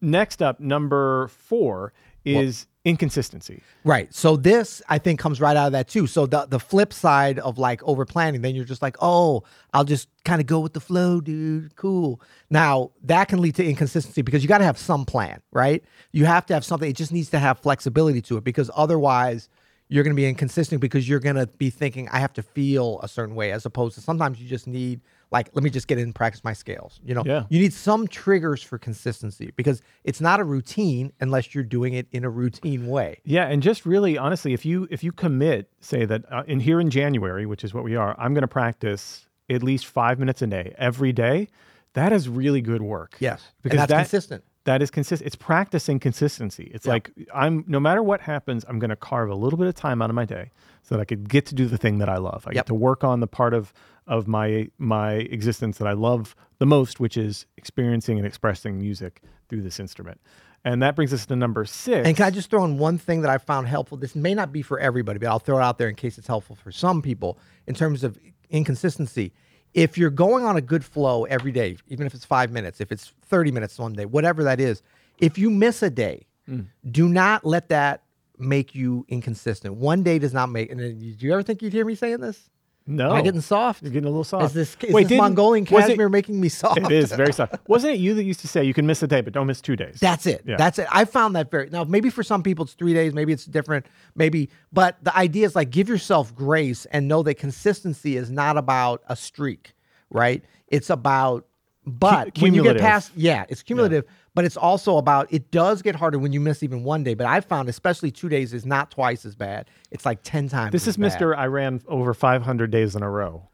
next 0.00 0.42
up, 0.42 0.60
number 0.60 1.28
four 1.28 1.92
is 2.24 2.66
inconsistency. 2.86 3.62
Right. 3.84 4.12
So 4.14 4.36
this 4.36 4.80
I 4.88 4.98
think 4.98 5.18
comes 5.20 5.40
right 5.42 5.56
out 5.56 5.66
of 5.66 5.72
that 5.72 5.88
too. 5.88 6.06
So 6.06 6.24
the 6.26 6.46
the 6.46 6.58
flip 6.58 6.92
side 6.92 7.38
of 7.38 7.58
like 7.58 7.82
over 7.82 8.04
planning, 8.06 8.40
then 8.40 8.54
you're 8.54 8.64
just 8.64 8.80
like, 8.82 8.96
oh, 9.00 9.42
I'll 9.74 9.84
just 9.84 10.08
kind 10.24 10.40
of 10.40 10.46
go 10.46 10.60
with 10.60 10.72
the 10.72 10.80
flow, 10.80 11.20
dude. 11.20 11.76
Cool. 11.76 12.20
Now 12.50 12.92
that 13.02 13.28
can 13.28 13.40
lead 13.42 13.54
to 13.56 13.64
inconsistency 13.64 14.22
because 14.22 14.42
you 14.42 14.48
got 14.48 14.58
to 14.58 14.64
have 14.64 14.78
some 14.78 15.04
plan, 15.04 15.40
right? 15.52 15.84
You 16.12 16.24
have 16.24 16.46
to 16.46 16.54
have 16.54 16.64
something. 16.64 16.88
It 16.88 16.96
just 16.96 17.12
needs 17.12 17.30
to 17.30 17.38
have 17.38 17.58
flexibility 17.58 18.22
to 18.22 18.36
it 18.38 18.44
because 18.44 18.70
otherwise 18.74 19.48
you're 19.94 20.02
going 20.02 20.10
to 20.14 20.20
be 20.20 20.26
inconsistent 20.28 20.80
because 20.80 21.08
you're 21.08 21.20
going 21.20 21.36
to 21.36 21.46
be 21.46 21.70
thinking 21.70 22.08
I 22.08 22.18
have 22.18 22.32
to 22.32 22.42
feel 22.42 22.98
a 23.04 23.06
certain 23.06 23.36
way 23.36 23.52
as 23.52 23.64
opposed 23.64 23.94
to 23.94 24.00
sometimes 24.00 24.40
you 24.40 24.48
just 24.48 24.66
need 24.66 25.00
like 25.30 25.50
let 25.54 25.62
me 25.62 25.70
just 25.70 25.86
get 25.86 25.98
in 25.98 26.04
and 26.04 26.14
practice 26.14 26.42
my 26.42 26.52
scales. 26.52 26.98
You 27.04 27.14
know, 27.14 27.22
Yeah. 27.24 27.44
you 27.48 27.60
need 27.60 27.72
some 27.72 28.08
triggers 28.08 28.60
for 28.60 28.76
consistency 28.76 29.52
because 29.54 29.82
it's 30.02 30.20
not 30.20 30.40
a 30.40 30.44
routine 30.44 31.12
unless 31.20 31.54
you're 31.54 31.62
doing 31.62 31.94
it 31.94 32.08
in 32.10 32.24
a 32.24 32.28
routine 32.28 32.88
way. 32.88 33.20
Yeah, 33.24 33.46
and 33.46 33.62
just 33.62 33.86
really 33.86 34.18
honestly, 34.18 34.52
if 34.52 34.66
you 34.66 34.88
if 34.90 35.04
you 35.04 35.12
commit, 35.12 35.70
say 35.80 36.04
that 36.06 36.24
uh, 36.32 36.42
in 36.48 36.58
here 36.58 36.80
in 36.80 36.90
January, 36.90 37.46
which 37.46 37.62
is 37.62 37.72
what 37.72 37.84
we 37.84 37.94
are, 37.94 38.16
I'm 38.18 38.34
going 38.34 38.42
to 38.42 38.48
practice 38.48 39.28
at 39.48 39.62
least 39.62 39.86
five 39.86 40.18
minutes 40.18 40.42
a 40.42 40.48
day 40.48 40.74
every 40.76 41.12
day. 41.12 41.46
That 41.92 42.12
is 42.12 42.28
really 42.28 42.60
good 42.60 42.82
work. 42.82 43.16
Yes, 43.20 43.42
because 43.62 43.78
and 43.78 43.82
that's 43.82 43.90
that, 43.90 44.10
consistent. 44.10 44.42
That 44.64 44.80
is 44.80 44.90
consistent. 44.90 45.26
It's 45.26 45.36
practicing 45.36 46.00
consistency. 46.00 46.70
It's 46.74 46.86
like 46.86 47.10
I'm 47.34 47.64
no 47.66 47.78
matter 47.78 48.02
what 48.02 48.22
happens, 48.22 48.64
I'm 48.68 48.78
going 48.78 48.90
to 48.90 48.96
carve 48.96 49.28
a 49.30 49.34
little 49.34 49.58
bit 49.58 49.66
of 49.68 49.74
time 49.74 50.00
out 50.00 50.08
of 50.10 50.16
my 50.16 50.24
day 50.24 50.50
so 50.82 50.94
that 50.96 51.00
I 51.02 51.04
could 51.04 51.28
get 51.28 51.44
to 51.46 51.54
do 51.54 51.66
the 51.66 51.76
thing 51.78 51.98
that 51.98 52.08
I 52.08 52.16
love. 52.16 52.44
I 52.46 52.50
Yep. 52.50 52.54
get 52.54 52.66
to 52.66 52.74
work 52.74 53.04
on 53.04 53.20
the 53.20 53.26
part 53.26 53.52
of 53.54 53.72
of 54.06 54.26
my 54.26 54.68
my 54.78 55.12
existence 55.12 55.78
that 55.78 55.86
I 55.88 55.92
love 55.92 56.34
the 56.58 56.66
most, 56.66 56.98
which 56.98 57.16
is 57.16 57.46
experiencing 57.58 58.18
and 58.18 58.26
expressing 58.26 58.78
music 58.78 59.22
through 59.48 59.62
this 59.62 59.78
instrument. 59.78 60.20
And 60.66 60.82
that 60.82 60.96
brings 60.96 61.12
us 61.12 61.26
to 61.26 61.36
number 61.36 61.66
six. 61.66 62.06
And 62.06 62.16
can 62.16 62.24
I 62.24 62.30
just 62.30 62.48
throw 62.48 62.64
in 62.64 62.78
one 62.78 62.96
thing 62.96 63.20
that 63.20 63.30
I 63.30 63.36
found 63.36 63.68
helpful? 63.68 63.98
This 63.98 64.14
may 64.14 64.32
not 64.32 64.50
be 64.50 64.62
for 64.62 64.78
everybody, 64.78 65.18
but 65.18 65.28
I'll 65.28 65.38
throw 65.38 65.58
it 65.58 65.62
out 65.62 65.76
there 65.76 65.88
in 65.90 65.94
case 65.94 66.16
it's 66.16 66.26
helpful 66.26 66.56
for 66.56 66.72
some 66.72 67.02
people 67.02 67.38
in 67.66 67.74
terms 67.74 68.02
of 68.02 68.18
inconsistency. 68.48 69.34
If 69.74 69.98
you're 69.98 70.10
going 70.10 70.44
on 70.44 70.56
a 70.56 70.60
good 70.60 70.84
flow 70.84 71.24
every 71.24 71.52
day, 71.52 71.76
even 71.88 72.06
if 72.06 72.14
it's 72.14 72.24
five 72.24 72.50
minutes, 72.52 72.80
if 72.80 72.90
it's 72.92 73.12
30 73.26 73.50
minutes 73.50 73.78
one 73.78 73.92
day, 73.92 74.06
whatever 74.06 74.44
that 74.44 74.60
is, 74.60 74.82
if 75.18 75.36
you 75.38 75.50
miss 75.50 75.82
a 75.82 75.90
day, 75.90 76.26
Mm. 76.48 76.66
do 76.90 77.08
not 77.08 77.44
let 77.46 77.68
that 77.70 78.02
make 78.38 78.74
you 78.74 79.06
inconsistent. 79.08 79.76
One 79.76 80.02
day 80.02 80.18
does 80.18 80.34
not 80.34 80.50
make. 80.50 80.70
And 80.70 80.78
then, 80.78 80.98
did 80.98 81.22
you 81.22 81.32
ever 81.32 81.42
think 81.42 81.62
you'd 81.62 81.72
hear 81.72 81.86
me 81.86 81.94
saying 81.94 82.20
this? 82.20 82.50
No, 82.86 83.10
Am 83.10 83.16
I 83.16 83.22
getting 83.22 83.40
soft? 83.40 83.82
You're 83.82 83.92
getting 83.92 84.06
a 84.06 84.10
little 84.10 84.24
soft. 84.24 84.44
Is 84.46 84.52
this, 84.52 84.76
is 84.82 84.92
Wait, 84.92 85.08
this 85.08 85.16
Mongolian 85.16 85.66
was 85.70 85.84
it- 85.84 85.88
cashmere 85.88 86.10
making 86.10 86.38
me 86.38 86.50
soft? 86.50 86.78
It 86.78 86.92
is 86.92 87.12
very 87.12 87.32
soft. 87.32 87.54
Wasn't 87.68 87.94
it 87.94 87.98
you 87.98 88.12
that 88.14 88.24
used 88.24 88.40
to 88.40 88.48
say 88.48 88.62
you 88.62 88.74
can 88.74 88.86
miss 88.86 89.02
a 89.02 89.06
day, 89.06 89.22
but 89.22 89.32
don't 89.32 89.46
miss 89.46 89.62
two 89.62 89.74
days? 89.74 89.98
That's 90.00 90.26
it. 90.26 90.42
Yeah. 90.44 90.56
That's 90.56 90.78
it. 90.78 90.86
I 90.92 91.06
found 91.06 91.34
that 91.36 91.50
very 91.50 91.70
now. 91.70 91.84
Maybe 91.84 92.10
for 92.10 92.22
some 92.22 92.42
people 92.42 92.66
it's 92.66 92.74
three 92.74 92.92
days. 92.92 93.14
Maybe 93.14 93.32
it's 93.32 93.46
different. 93.46 93.86
Maybe, 94.14 94.50
but 94.72 95.02
the 95.02 95.16
idea 95.16 95.46
is 95.46 95.56
like 95.56 95.70
give 95.70 95.88
yourself 95.88 96.34
grace 96.34 96.84
and 96.86 97.08
know 97.08 97.22
that 97.22 97.34
consistency 97.36 98.16
is 98.16 98.30
not 98.30 98.58
about 98.58 99.02
a 99.08 99.16
streak, 99.16 99.74
right? 100.10 100.44
It's 100.68 100.90
about, 100.90 101.46
but 101.86 102.38
when 102.38 102.52
you 102.52 102.62
get 102.62 102.78
past, 102.78 103.12
yeah, 103.16 103.44
it's 103.48 103.62
cumulative. 103.62 104.04
But 104.34 104.44
it's 104.44 104.56
also 104.56 104.96
about 104.96 105.32
it 105.32 105.50
does 105.52 105.80
get 105.80 105.94
harder 105.94 106.18
when 106.18 106.32
you 106.32 106.40
miss 106.40 106.62
even 106.62 106.82
one 106.82 107.04
day. 107.04 107.14
But 107.14 107.26
I 107.26 107.40
found 107.40 107.68
especially 107.68 108.10
two 108.10 108.28
days 108.28 108.52
is 108.52 108.66
not 108.66 108.90
twice 108.90 109.24
as 109.24 109.36
bad. 109.36 109.70
It's 109.92 110.04
like 110.04 110.20
ten 110.22 110.48
times. 110.48 110.72
this 110.72 110.88
is. 110.88 110.98
Mister. 110.98 111.36
I 111.36 111.46
ran 111.46 111.80
over 111.86 112.12
500 112.14 112.70
days 112.70 112.96
in 112.96 113.02
a 113.02 113.10
row. 113.10 113.48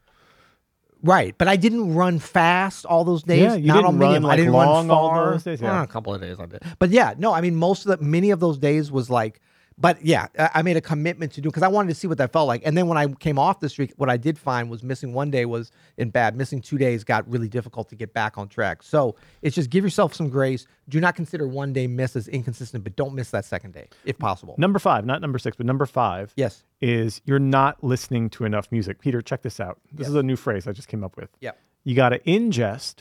Right, 1.03 1.35
but 1.35 1.47
I 1.47 1.55
didn't 1.55 1.95
run 1.95 2.19
fast 2.19 2.85
all 2.85 3.03
those 3.03 3.23
days. 3.23 3.41
Yeah, 3.41 3.55
you 3.55 3.67
not 3.67 3.77
didn't 3.77 3.85
on 3.87 3.99
run, 3.99 4.21
like, 4.23 4.33
I 4.33 4.35
didn't 4.37 4.53
long 4.53 4.87
run 4.87 4.95
all 4.95 5.31
those 5.31 5.43
days, 5.43 5.59
yeah. 5.59 5.71
Well, 5.71 5.83
a 5.83 5.87
couple 5.87 6.13
of 6.13 6.21
days 6.21 6.39
I 6.39 6.45
did. 6.45 6.61
But 6.77 6.91
yeah, 6.91 7.15
no, 7.17 7.33
I 7.33 7.41
mean 7.41 7.55
most 7.55 7.87
of 7.87 7.99
the 7.99 8.05
many 8.05 8.29
of 8.31 8.39
those 8.39 8.57
days 8.57 8.91
was 8.91 9.09
like. 9.09 9.41
But 9.77 10.05
yeah, 10.05 10.27
I 10.37 10.61
made 10.61 10.77
a 10.77 10.81
commitment 10.81 11.31
to 11.33 11.41
do 11.41 11.49
because 11.49 11.63
I 11.63 11.67
wanted 11.67 11.89
to 11.89 11.95
see 11.95 12.05
what 12.05 12.19
that 12.19 12.31
felt 12.31 12.47
like. 12.47 12.61
And 12.65 12.77
then 12.77 12.87
when 12.87 12.99
I 12.99 13.07
came 13.07 13.39
off 13.39 13.59
the 13.61 13.69
streak, 13.69 13.93
what 13.97 14.09
I 14.11 14.17
did 14.17 14.37
find 14.37 14.69
was 14.69 14.83
missing 14.83 15.11
one 15.13 15.31
day 15.31 15.45
was 15.45 15.71
in 15.97 16.11
bad. 16.11 16.35
Missing 16.35 16.61
two 16.61 16.77
days 16.77 17.03
got 17.03 17.27
really 17.27 17.47
difficult 17.47 17.89
to 17.89 17.95
get 17.95 18.13
back 18.13 18.37
on 18.37 18.47
track. 18.47 18.83
So 18.83 19.15
it's 19.41 19.55
just 19.55 19.71
give 19.71 19.83
yourself 19.83 20.13
some 20.13 20.29
grace. 20.29 20.67
Do 20.87 20.99
not 20.99 21.15
consider 21.15 21.47
one 21.47 21.73
day 21.73 21.87
miss 21.87 22.15
as 22.15 22.27
inconsistent, 22.27 22.83
but 22.83 22.95
don't 22.95 23.15
miss 23.15 23.31
that 23.31 23.43
second 23.45 23.73
day 23.73 23.87
if 24.05 24.19
possible. 24.19 24.53
Number 24.59 24.77
five, 24.77 25.03
not 25.05 25.19
number 25.19 25.39
six, 25.39 25.57
but 25.57 25.65
number 25.65 25.87
five 25.87 26.31
Yes. 26.35 26.63
is 26.79 27.21
you're 27.25 27.39
not 27.39 27.83
listening 27.83 28.29
to 28.31 28.45
enough 28.45 28.67
music. 28.71 28.99
Peter, 28.99 29.21
check 29.21 29.41
this 29.41 29.59
out. 29.59 29.79
This 29.91 30.07
is 30.07 30.15
a 30.15 30.21
new 30.23 30.35
phrase 30.35 30.67
I 30.67 30.73
just 30.73 30.89
came 30.89 31.03
up 31.03 31.17
with. 31.17 31.29
Yep. 31.39 31.57
You 31.85 31.95
got 31.95 32.09
to 32.09 32.19
ingest 32.19 32.97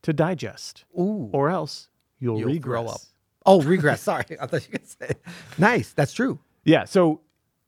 to 0.00 0.14
digest, 0.14 0.84
Ooh. 0.98 1.28
or 1.32 1.50
else 1.50 1.88
you'll, 2.18 2.38
You'll 2.38 2.48
regress. 2.48 2.62
grow 2.62 2.86
up. 2.86 3.00
Oh, 3.46 3.62
regress. 3.62 4.00
Sorry, 4.12 4.24
I 4.40 4.46
thought 4.46 4.66
you 4.66 4.78
could 4.78 4.88
say. 4.88 5.14
Nice. 5.58 5.92
That's 5.92 6.12
true. 6.12 6.38
Yeah. 6.64 6.84
So 6.84 7.20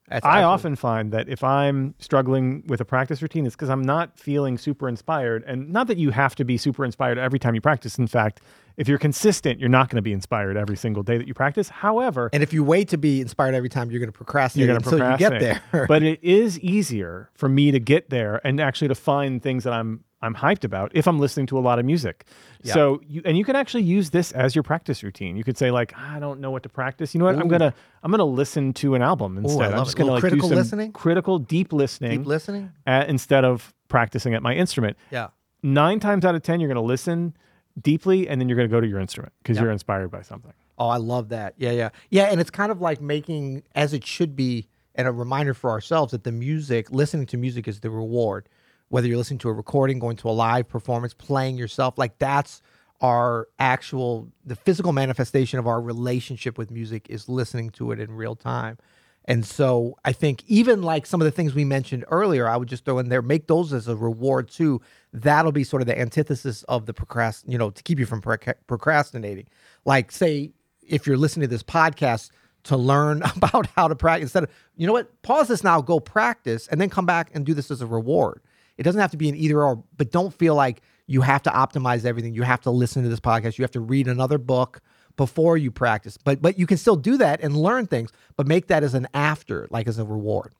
That's 0.09 0.25
I 0.25 0.43
often 0.43 0.77
find 0.77 1.13
that 1.13 1.29
if 1.29 1.43
I'm 1.43 1.95
struggling 1.99 2.63
with 2.67 2.81
a 2.81 2.85
practice 2.85 3.23
routine, 3.23 3.47
it's 3.47 3.57
because 3.57 3.71
I'm 3.71 3.83
not 3.83 4.19
feeling 4.19 4.59
super 4.59 4.89
inspired. 4.89 5.43
And 5.47 5.71
not 5.71 5.87
that 5.89 5.97
you 5.99 6.11
have 6.11 6.35
to 6.37 6.45
be 6.45 6.57
super 6.59 6.85
inspired 6.85 7.19
every 7.19 7.39
time 7.39 7.55
you 7.55 7.61
practice. 7.61 7.99
In 7.99 8.07
fact, 8.07 8.41
if 8.77 8.89
you're 8.89 8.99
consistent, 8.99 9.61
you're 9.61 9.69
not 9.69 9.89
going 9.89 9.97
to 9.97 10.03
be 10.03 10.13
inspired 10.13 10.57
every 10.57 10.77
single 10.77 11.03
day 11.03 11.17
that 11.17 11.27
you 11.29 11.35
practice. 11.35 11.69
However, 11.69 12.29
And 12.33 12.43
if 12.43 12.53
you 12.53 12.65
wait 12.65 12.89
to 12.89 12.99
be 12.99 13.21
inspired 13.21 13.55
every 13.55 13.69
time, 13.69 13.91
you're 13.91 14.01
going 14.01 14.13
to 14.13 14.17
procrastinate 14.17 14.67
you're 14.67 14.75
going 14.75 14.83
to 14.83 14.89
until 14.89 14.99
procrastinate. 14.99 15.43
you 15.43 15.49
get 15.49 15.63
there. 15.73 15.87
but 15.87 16.03
it 16.03 16.23
is 16.23 16.59
easier 16.61 17.31
for 17.35 17.49
me 17.49 17.71
to 17.71 17.79
get 17.81 18.11
there 18.11 18.41
and 18.47 18.61
actually 18.61 18.89
to 18.89 18.95
find 18.95 19.43
things 19.43 19.65
that 19.65 19.73
I'm 19.73 20.05
I'm 20.25 20.35
hyped 20.35 20.65
about 20.65 20.91
if 20.95 21.07
I'm 21.07 21.19
listening 21.19 21.47
to 21.49 21.59
a 21.59 21.61
lot 21.61 21.79
of 21.79 21.85
music. 21.85 22.25
So 22.65 23.01
you 23.07 23.21
and 23.27 23.37
you 23.37 23.45
can 23.45 23.57
actually 23.57 23.83
use 23.83 24.11
this 24.11 24.33
as 24.33 24.55
your 24.57 24.63
practice 24.63 25.03
routine. 25.03 25.37
You 25.37 25.45
could 25.45 25.59
say 25.59 25.71
like, 25.71 25.93
I 25.97 26.19
don't 26.19 26.41
know 26.41 26.51
what 26.51 26.63
to 26.63 26.69
practice. 26.71 27.15
You 27.15 27.19
know 27.19 27.27
what? 27.27 27.37
I'm 27.39 27.49
gonna 27.49 27.75
I'm 28.03 28.11
gonna 28.11 28.25
listen 28.25 28.73
to 28.75 28.95
an 28.95 29.03
album 29.03 29.37
instead. 29.37 29.73
I'm 29.73 29.77
love 29.79 29.87
just 29.87 29.97
it. 29.97 29.99
gonna 29.99 30.13
like 30.13 30.21
critical 30.21 30.49
do 30.49 30.55
some 30.55 30.59
listening? 30.59 30.93
critical 30.93 31.39
deep 31.39 31.73
listening, 31.73 32.19
Keep 32.21 32.27
listening. 32.27 32.73
at- 32.87 33.09
instead 33.09 33.45
of 33.45 33.75
practicing 33.89 34.35
at 34.35 34.43
my 34.43 34.55
instrument. 34.55 34.97
Yeah. 35.11 35.29
Nine 35.63 36.01
times 36.01 36.25
out 36.25 36.35
of 36.35 36.43
ten, 36.43 36.59
you're 36.59 36.69
gonna 36.69 36.81
listen 36.83 37.37
deeply 37.81 38.27
and 38.29 38.41
then 38.41 38.49
you're 38.49 38.57
gonna 38.57 38.69
go 38.69 38.81
to 38.81 38.87
your 38.87 39.01
instrument 39.01 39.33
because 39.43 39.59
you're 39.61 39.71
inspired 39.71 40.11
by 40.11 40.23
something. 40.23 40.53
Oh, 40.79 40.89
I 40.89 40.97
love 40.97 41.29
that. 41.29 41.55
Yeah, 41.59 41.71
yeah. 41.73 41.91
Yeah, 42.11 42.25
and 42.25 42.41
it's 42.41 42.51
kind 42.51 42.73
of 42.73 42.81
like 42.81 43.01
making 43.01 43.63
as 43.75 43.93
it 43.93 44.05
should 44.07 44.35
be 44.35 44.69
and 44.95 45.07
a 45.07 45.13
reminder 45.13 45.55
for 45.55 45.71
ourselves 45.71 46.13
that 46.13 46.25
the 46.25 46.33
music, 46.33 46.91
listening 46.91 47.27
to 47.27 47.37
music 47.37 47.69
is 47.69 47.81
the 47.81 47.91
reward. 47.91 48.49
Whether 48.95 49.09
you're 49.09 49.17
listening 49.17 49.41
to 49.41 49.49
a 49.49 49.53
recording, 49.53 49.99
going 49.99 50.17
to 50.19 50.29
a 50.29 50.31
live 50.31 50.69
performance, 50.69 51.15
playing 51.15 51.57
yourself, 51.57 51.99
like 51.99 52.17
that's 52.21 52.63
our 53.01 53.49
actual 53.59 54.29
the 54.47 54.55
physical 54.55 54.93
manifestation 54.93 55.59
of 55.59 55.67
our 55.67 55.81
relationship 55.81 56.57
with 56.57 56.71
music 56.71 57.11
is 57.11 57.29
listening 57.29 57.71
to 57.71 57.91
it 57.91 57.99
in 57.99 58.13
real 58.13 58.37
time. 58.37 58.79
And 59.25 59.45
so 59.45 59.99
I 60.05 60.13
think 60.13 60.45
even 60.47 60.85
like 60.85 61.07
some 61.07 61.21
of 61.21 61.25
the 61.25 61.33
things 61.33 61.57
we 61.57 61.65
mentioned 61.65 62.05
earlier, 62.09 62.47
I 62.47 62.57
would 62.57 62.69
just 62.69 62.85
throw 62.85 63.01
in 63.01 63.09
there, 63.09 63.21
make 63.21 63.49
those 63.49 63.73
as 63.73 63.89
a 63.89 63.97
reward 63.97 64.49
too. 64.49 64.81
That'll 65.13 65.51
be 65.51 65.65
sort 65.65 65.83
of 65.83 65.89
the 65.89 65.99
antithesis 65.99 66.63
of 66.69 66.87
the 66.87 66.95
procrast, 66.95 67.43
you 67.49 67.59
know, 67.59 67.71
to 67.71 67.83
keep 67.83 67.99
you 67.99 68.07
from 68.07 68.23
procrastinating. 68.23 69.49
Like 69.85 70.13
say 70.13 70.53
if 70.87 71.05
you're 71.05 71.17
listening 71.17 71.49
to 71.49 71.51
this 71.53 71.65
podcast 71.65 72.31
to 72.63 72.77
learn 72.77 73.23
about 73.37 73.67
how 73.75 73.89
to 73.89 73.97
practice 73.97 74.27
instead 74.27 74.45
of 74.45 74.51
you 74.77 74.87
know 74.87 74.93
what 74.93 75.21
pause 75.23 75.49
this 75.49 75.65
now 75.65 75.81
go 75.81 75.99
practice 75.99 76.69
and 76.69 76.81
then 76.81 76.89
come 76.89 77.07
back 77.07 77.33
and 77.35 77.45
do 77.45 77.55
this 77.55 77.73
as 77.73 77.81
a 77.81 77.87
reward 77.89 78.41
it 78.79 78.83
doesn't 78.83 79.01
have 79.01 79.11
to 79.13 79.17
be 79.17 79.29
an 79.29 79.37
either 79.37 79.63
or 79.63 79.83
but 79.97 80.11
don't 80.11 80.33
feel 80.35 80.55
like 80.55 80.83
you 81.07 81.21
have 81.21 81.43
to 81.43 81.51
optimize 81.51 82.05
everything. 82.05 82.35
You 82.35 82.43
have 82.43 82.63
to 82.63 82.71
listen 82.71 83.03
to 83.03 83.09
this 83.09 83.21
podcast. 83.21 83.59
You 83.59 83.63
have 83.63 83.71
to 83.73 83.81
read 83.81 84.09
another 84.09 84.39
book 84.39 84.81
before 85.17 85.57
you 85.57 85.71
practice. 85.71 86.17
But 86.17 86.41
but 86.43 86.59
you 86.59 86.67
can 86.67 86.77
still 86.77 86.97
do 86.97 87.17
that 87.19 87.41
and 87.43 87.57
learn 87.57 87.87
things 87.87 88.11
but 88.37 88.47
make 88.47 88.67
that 88.69 88.83
as 88.83 88.95
an 88.95 89.07
after 89.15 89.69
like 89.71 89.87
as 89.87 89.99
a 89.99 90.05
reward. 90.05 90.53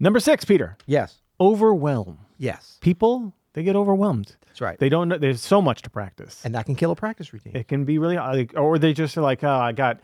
Number 0.00 0.18
six, 0.18 0.44
Peter, 0.44 0.76
yes. 0.86 1.20
Overwhelm. 1.40 2.18
yes. 2.38 2.78
People, 2.80 3.32
they 3.52 3.62
get 3.62 3.76
overwhelmed. 3.76 4.34
that's 4.46 4.60
right. 4.60 4.78
They 4.78 4.88
don't 4.88 5.08
know, 5.08 5.18
there's 5.18 5.40
so 5.40 5.60
much 5.62 5.82
to 5.82 5.90
practice. 5.90 6.40
and 6.44 6.54
that 6.54 6.66
can 6.66 6.74
kill 6.74 6.90
a 6.90 6.96
practice 6.96 7.32
routine. 7.32 7.54
It 7.56 7.68
can 7.68 7.84
be 7.84 7.98
really, 7.98 8.16
like, 8.16 8.52
or 8.56 8.78
they 8.78 8.92
just 8.92 9.16
are 9.16 9.22
like, 9.22 9.44
oh, 9.44 9.50
I 9.50 9.72
got 9.72 10.00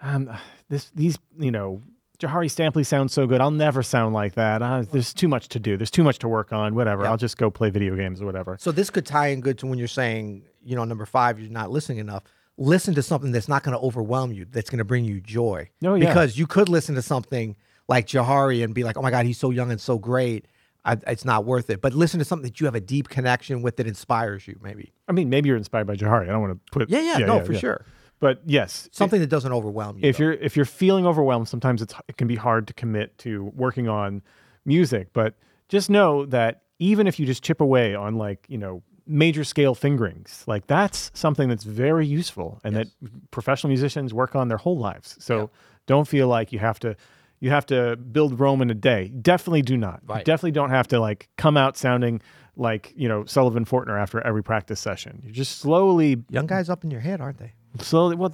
um, 0.00 0.30
this, 0.68 0.90
these, 0.94 1.18
you 1.38 1.50
know, 1.50 1.82
Jahari 2.18 2.46
Stampley 2.46 2.86
sounds 2.86 3.12
so 3.12 3.26
good. 3.26 3.40
I'll 3.40 3.50
never 3.50 3.82
sound 3.82 4.14
like 4.14 4.34
that. 4.34 4.62
Uh, 4.62 4.82
there's 4.82 5.12
too 5.12 5.28
much 5.28 5.48
to 5.48 5.58
do. 5.58 5.76
There's 5.76 5.90
too 5.90 6.04
much 6.04 6.18
to 6.20 6.28
work 6.28 6.52
on. 6.52 6.74
Whatever. 6.74 7.02
Yeah. 7.02 7.10
I'll 7.10 7.16
just 7.16 7.36
go 7.36 7.50
play 7.50 7.70
video 7.70 7.96
games 7.96 8.22
or 8.22 8.26
whatever. 8.26 8.56
So 8.60 8.72
this 8.72 8.90
could 8.90 9.04
tie 9.04 9.28
in 9.28 9.40
good 9.40 9.58
to 9.58 9.66
when 9.66 9.78
you're 9.78 9.88
saying, 9.88 10.44
you 10.62 10.76
know, 10.76 10.84
number 10.84 11.06
five, 11.06 11.40
you're 11.40 11.50
not 11.50 11.70
listening 11.70 11.98
enough. 11.98 12.22
Listen 12.56 12.94
to 12.94 13.02
something 13.02 13.32
that's 13.32 13.48
not 13.48 13.64
going 13.64 13.76
to 13.76 13.82
overwhelm 13.82 14.32
you, 14.32 14.44
that's 14.44 14.70
going 14.70 14.78
to 14.78 14.84
bring 14.84 15.04
you 15.04 15.20
joy. 15.20 15.68
Oh, 15.84 15.96
yeah. 15.96 16.06
Because 16.06 16.38
you 16.38 16.46
could 16.46 16.68
listen 16.68 16.94
to 16.94 17.02
something 17.02 17.56
like 17.88 18.06
Jahari 18.06 18.62
and 18.62 18.74
be 18.74 18.84
like, 18.84 18.96
oh 18.96 19.02
my 19.02 19.10
God, 19.10 19.26
he's 19.26 19.38
so 19.38 19.50
young 19.50 19.72
and 19.72 19.80
so 19.80 19.98
great. 19.98 20.46
I, 20.84 20.98
it's 21.06 21.24
not 21.24 21.44
worth 21.44 21.68
it. 21.70 21.80
But 21.80 21.94
listen 21.94 22.18
to 22.18 22.24
something 22.24 22.48
that 22.48 22.60
you 22.60 22.66
have 22.66 22.74
a 22.74 22.80
deep 22.80 23.08
connection 23.08 23.62
with 23.62 23.76
that 23.78 23.86
inspires 23.86 24.46
you, 24.46 24.58
maybe. 24.62 24.92
I 25.08 25.12
mean, 25.12 25.30
maybe 25.30 25.48
you're 25.48 25.56
inspired 25.56 25.86
by 25.86 25.96
Jahari. 25.96 26.24
I 26.28 26.32
don't 26.32 26.42
want 26.42 26.52
to 26.52 26.72
put. 26.72 26.88
Yeah, 26.90 27.00
yeah, 27.00 27.26
no, 27.26 27.44
for 27.44 27.54
sure. 27.54 27.84
But 28.24 28.40
yes, 28.46 28.88
Something 28.90 29.20
that 29.20 29.28
doesn't 29.28 29.52
overwhelm 29.52 29.98
you. 29.98 30.08
if 30.08 30.16
though. 30.16 30.24
you're 30.24 30.32
if 30.32 30.56
you're 30.56 30.64
feeling 30.82 31.06
overwhelmed, 31.06 31.46
sometimes 31.48 31.82
it's 31.82 31.92
it 32.08 32.16
can 32.16 32.26
be 32.26 32.36
hard 32.36 32.66
to 32.68 32.72
commit 32.74 33.18
to 33.18 33.52
working 33.54 33.86
on 33.88 34.22
music. 34.64 35.08
But 35.12 35.34
just 35.68 35.90
know 35.90 36.24
that 36.26 36.62
even 36.78 37.06
if 37.06 37.18
you 37.20 37.26
just 37.26 37.42
chip 37.42 37.60
away 37.60 37.94
on 37.94 38.16
like 38.16 38.46
you 38.48 38.56
know 38.58 38.82
major 39.06 39.44
scale 39.44 39.74
fingerings, 39.74 40.42
like 40.46 40.66
that's 40.66 41.10
something 41.12 41.48
that's 41.50 41.64
very 41.64 42.06
useful 42.06 42.60
and 42.64 42.74
that 42.76 42.86
professional 43.30 43.68
musicians 43.68 44.14
work 44.14 44.34
on 44.34 44.48
their 44.48 44.56
whole 44.56 44.78
lives. 44.78 45.16
So 45.20 45.50
don't 45.86 46.08
feel 46.08 46.26
like 46.26 46.50
you 46.52 46.58
have 46.60 46.78
to 46.80 46.96
you 47.40 47.50
have 47.50 47.66
to 47.66 47.96
build 47.96 48.40
Rome 48.40 48.62
in 48.62 48.70
a 48.70 48.74
day. 48.92 49.08
Definitely 49.08 49.60
do 49.62 49.76
not. 49.76 50.00
You 50.08 50.14
Right. 50.14 50.24
definitely 50.24 50.52
don't 50.52 50.70
have 50.70 50.88
to 50.88 50.98
like 50.98 51.28
come 51.36 51.58
out 51.58 51.76
sounding 51.76 52.22
like 52.56 52.94
you 52.96 53.06
know 53.08 53.26
Sullivan 53.26 53.66
Fortner 53.66 54.00
after 54.00 54.18
every 54.22 54.42
practice 54.42 54.80
session. 54.80 55.20
You're 55.22 55.32
just 55.44 55.58
slowly 55.58 56.24
Young 56.30 56.46
guys 56.46 56.70
up 56.70 56.84
in 56.84 56.90
your 56.90 57.00
head, 57.02 57.20
aren't 57.20 57.38
they? 57.38 57.52
Slowly, 57.80 58.16
what? 58.16 58.32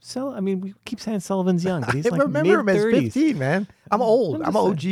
so 0.00 0.32
I 0.32 0.40
mean, 0.40 0.60
we 0.60 0.74
keep 0.84 1.00
saying 1.00 1.20
Sullivan's 1.20 1.64
young, 1.64 1.82
but 1.82 1.94
he's 1.94 2.06
I 2.06 2.10
like 2.10 2.22
remember 2.22 2.60
him 2.60 2.66
mid 2.66 2.76
as 2.76 2.82
thirties. 2.82 3.14
15, 3.14 3.38
man. 3.38 3.68
I'm 3.90 4.02
old. 4.02 4.36
I'm 4.36 4.42
I'm, 4.42 4.56
an 4.56 4.72
OG. 4.72 4.84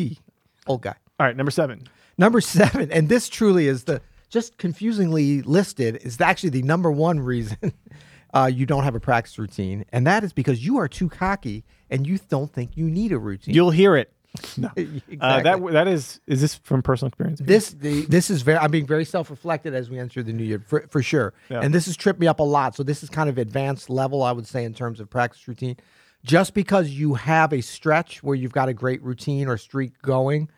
Old 0.66 0.82
guy. 0.82 0.94
All 1.18 1.26
right, 1.26 1.36
number 1.36 1.50
seven. 1.50 1.88
Number 2.16 2.40
seven, 2.40 2.90
and 2.90 3.08
this 3.08 3.28
truly 3.28 3.66
is 3.66 3.84
the 3.84 4.00
just 4.28 4.58
confusingly 4.58 5.42
listed, 5.42 5.96
is 6.02 6.20
actually 6.20 6.50
the 6.50 6.62
number 6.62 6.90
one 6.90 7.20
reason 7.20 7.72
uh, 8.34 8.50
you 8.52 8.66
don't 8.66 8.84
have 8.84 8.94
a 8.94 9.00
practice 9.00 9.38
routine, 9.38 9.84
and 9.92 10.06
that 10.06 10.24
is 10.24 10.32
because 10.32 10.64
you 10.64 10.78
are 10.78 10.88
too 10.88 11.08
cocky 11.08 11.64
and 11.90 12.06
you 12.06 12.18
don't 12.28 12.52
think 12.52 12.76
you 12.76 12.90
need 12.90 13.12
a 13.12 13.18
routine. 13.18 13.54
You'll 13.54 13.70
hear 13.70 13.96
it. 13.96 14.12
No, 14.56 14.70
exactly. 14.76 15.18
uh, 15.20 15.42
that 15.42 15.72
that 15.72 15.88
is 15.88 16.20
is 16.26 16.40
this 16.40 16.54
from 16.56 16.82
personal 16.82 17.08
experience? 17.08 17.40
this 17.40 17.70
the, 17.70 18.02
this 18.06 18.30
is 18.30 18.42
very 18.42 18.58
I'm 18.58 18.70
being 18.70 18.86
very 18.86 19.04
self-reflected 19.04 19.74
as 19.74 19.88
we 19.88 19.98
enter 19.98 20.22
the 20.22 20.32
new 20.32 20.44
year 20.44 20.62
for, 20.66 20.86
for 20.90 21.02
sure. 21.02 21.32
Yeah. 21.48 21.60
And 21.60 21.74
this 21.74 21.86
has 21.86 21.96
tripped 21.96 22.20
me 22.20 22.26
up 22.26 22.40
a 22.40 22.44
lot. 22.44 22.76
So 22.76 22.82
this 22.82 23.02
is 23.02 23.08
kind 23.08 23.28
of 23.28 23.38
advanced 23.38 23.88
level 23.88 24.22
I 24.22 24.32
would 24.32 24.46
say 24.46 24.64
in 24.64 24.74
terms 24.74 25.00
of 25.00 25.08
practice 25.08 25.46
routine. 25.48 25.76
Just 26.24 26.52
because 26.52 26.90
you 26.90 27.14
have 27.14 27.52
a 27.52 27.60
stretch 27.60 28.22
where 28.22 28.34
you've 28.34 28.52
got 28.52 28.68
a 28.68 28.74
great 28.74 29.02
routine 29.02 29.48
or 29.48 29.56
streak 29.56 30.00
going, 30.02 30.50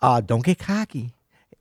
uh, 0.00 0.20
don't 0.20 0.44
get 0.44 0.58
cocky. 0.58 1.12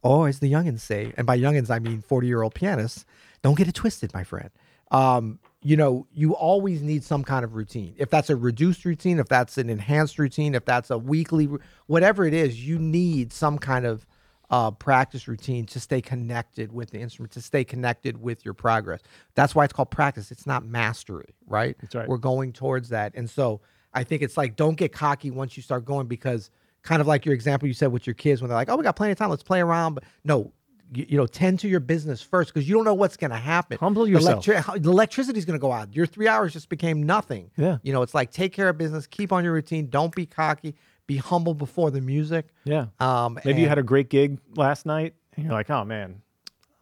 Or 0.03 0.27
as 0.27 0.39
the 0.39 0.51
youngins 0.51 0.81
say, 0.81 1.11
and 1.17 1.25
by 1.25 1.37
youngins 1.37 1.69
I 1.69 1.79
mean 1.79 2.03
40-year-old 2.07 2.53
pianists, 2.53 3.03
don't 3.41 3.57
get 3.57 3.67
it 3.67 3.73
twisted, 3.73 4.13
my 4.13 4.23
friend. 4.23 4.51
Um, 4.91 5.39
you 5.67 5.75
know, 5.75 6.07
you 6.13 6.33
always 6.33 6.81
need 6.81 7.03
some 7.03 7.25
kind 7.25 7.43
of 7.43 7.53
routine. 7.53 7.93
If 7.97 8.09
that's 8.09 8.29
a 8.29 8.37
reduced 8.37 8.85
routine, 8.85 9.19
if 9.19 9.27
that's 9.27 9.57
an 9.57 9.69
enhanced 9.69 10.17
routine, 10.17 10.55
if 10.55 10.63
that's 10.63 10.89
a 10.91 10.97
weekly, 10.97 11.49
whatever 11.87 12.23
it 12.23 12.33
is, 12.33 12.65
you 12.65 12.79
need 12.79 13.33
some 13.33 13.59
kind 13.59 13.85
of 13.85 14.05
uh, 14.49 14.71
practice 14.71 15.27
routine 15.27 15.65
to 15.65 15.81
stay 15.81 16.01
connected 16.01 16.71
with 16.71 16.91
the 16.91 16.99
instrument, 16.99 17.33
to 17.33 17.41
stay 17.41 17.65
connected 17.65 18.21
with 18.21 18.45
your 18.45 18.53
progress. 18.53 19.01
That's 19.35 19.55
why 19.55 19.65
it's 19.65 19.73
called 19.73 19.91
practice. 19.91 20.31
It's 20.31 20.47
not 20.47 20.65
mastery, 20.65 21.35
right? 21.47 21.75
That's 21.81 21.95
right. 21.95 22.07
We're 22.07 22.15
going 22.15 22.53
towards 22.53 22.87
that. 22.87 23.11
And 23.13 23.29
so 23.29 23.59
I 23.93 24.05
think 24.05 24.21
it's 24.21 24.37
like, 24.37 24.55
don't 24.55 24.75
get 24.75 24.93
cocky 24.93 25.31
once 25.31 25.57
you 25.57 25.63
start 25.63 25.83
going 25.83 26.07
because 26.07 26.49
kind 26.83 27.01
of 27.01 27.07
like 27.07 27.25
your 27.25 27.35
example 27.35 27.67
you 27.67 27.73
said 27.73 27.91
with 27.91 28.07
your 28.07 28.13
kids 28.13 28.41
when 28.41 28.47
they're 28.47 28.57
like, 28.57 28.69
oh, 28.69 28.77
we 28.77 28.83
got 28.83 28.95
plenty 28.95 29.11
of 29.11 29.17
time, 29.17 29.29
let's 29.29 29.43
play 29.43 29.59
around. 29.59 29.95
But 29.95 30.05
no, 30.23 30.53
you, 30.93 31.05
you 31.09 31.17
know, 31.17 31.27
tend 31.27 31.59
to 31.59 31.67
your 31.67 31.79
business 31.79 32.21
first 32.21 32.53
because 32.53 32.67
you 32.67 32.75
don't 32.75 32.85
know 32.85 32.93
what's 32.93 33.17
going 33.17 33.31
to 33.31 33.37
happen. 33.37 33.77
Humble 33.79 34.05
The 34.05 34.11
yourself. 34.11 34.45
electri- 34.45 34.81
the 34.81 34.89
electricity 34.89 35.37
is 35.39 35.45
going 35.45 35.57
to 35.57 35.61
go 35.61 35.71
out. 35.71 35.95
Your 35.95 36.05
three 36.05 36.27
hours 36.27 36.53
just 36.53 36.69
became 36.69 37.03
nothing. 37.03 37.51
Yeah. 37.57 37.77
You 37.83 37.93
know, 37.93 38.01
it's 38.01 38.13
like 38.13 38.31
take 38.31 38.53
care 38.53 38.69
of 38.69 38.77
business, 38.77 39.07
keep 39.07 39.31
on 39.31 39.43
your 39.43 39.53
routine, 39.53 39.89
don't 39.89 40.15
be 40.15 40.25
cocky, 40.25 40.75
be 41.07 41.17
humble 41.17 41.53
before 41.53 41.91
the 41.91 42.01
music. 42.01 42.47
Yeah. 42.65 42.87
Um, 42.99 43.39
Maybe 43.45 43.61
you 43.61 43.67
had 43.69 43.77
a 43.79 43.83
great 43.83 44.09
gig 44.09 44.39
last 44.55 44.85
night, 44.85 45.13
and 45.35 45.45
you're 45.45 45.53
like, 45.53 45.69
"Oh 45.69 45.83
man, 45.85 46.21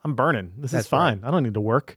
I'm 0.03 0.15
burning. 0.15 0.53
This 0.57 0.73
is 0.73 0.87
fine. 0.87 1.21
I 1.23 1.31
don't 1.31 1.43
need 1.43 1.53
to 1.55 1.61
work. 1.61 1.95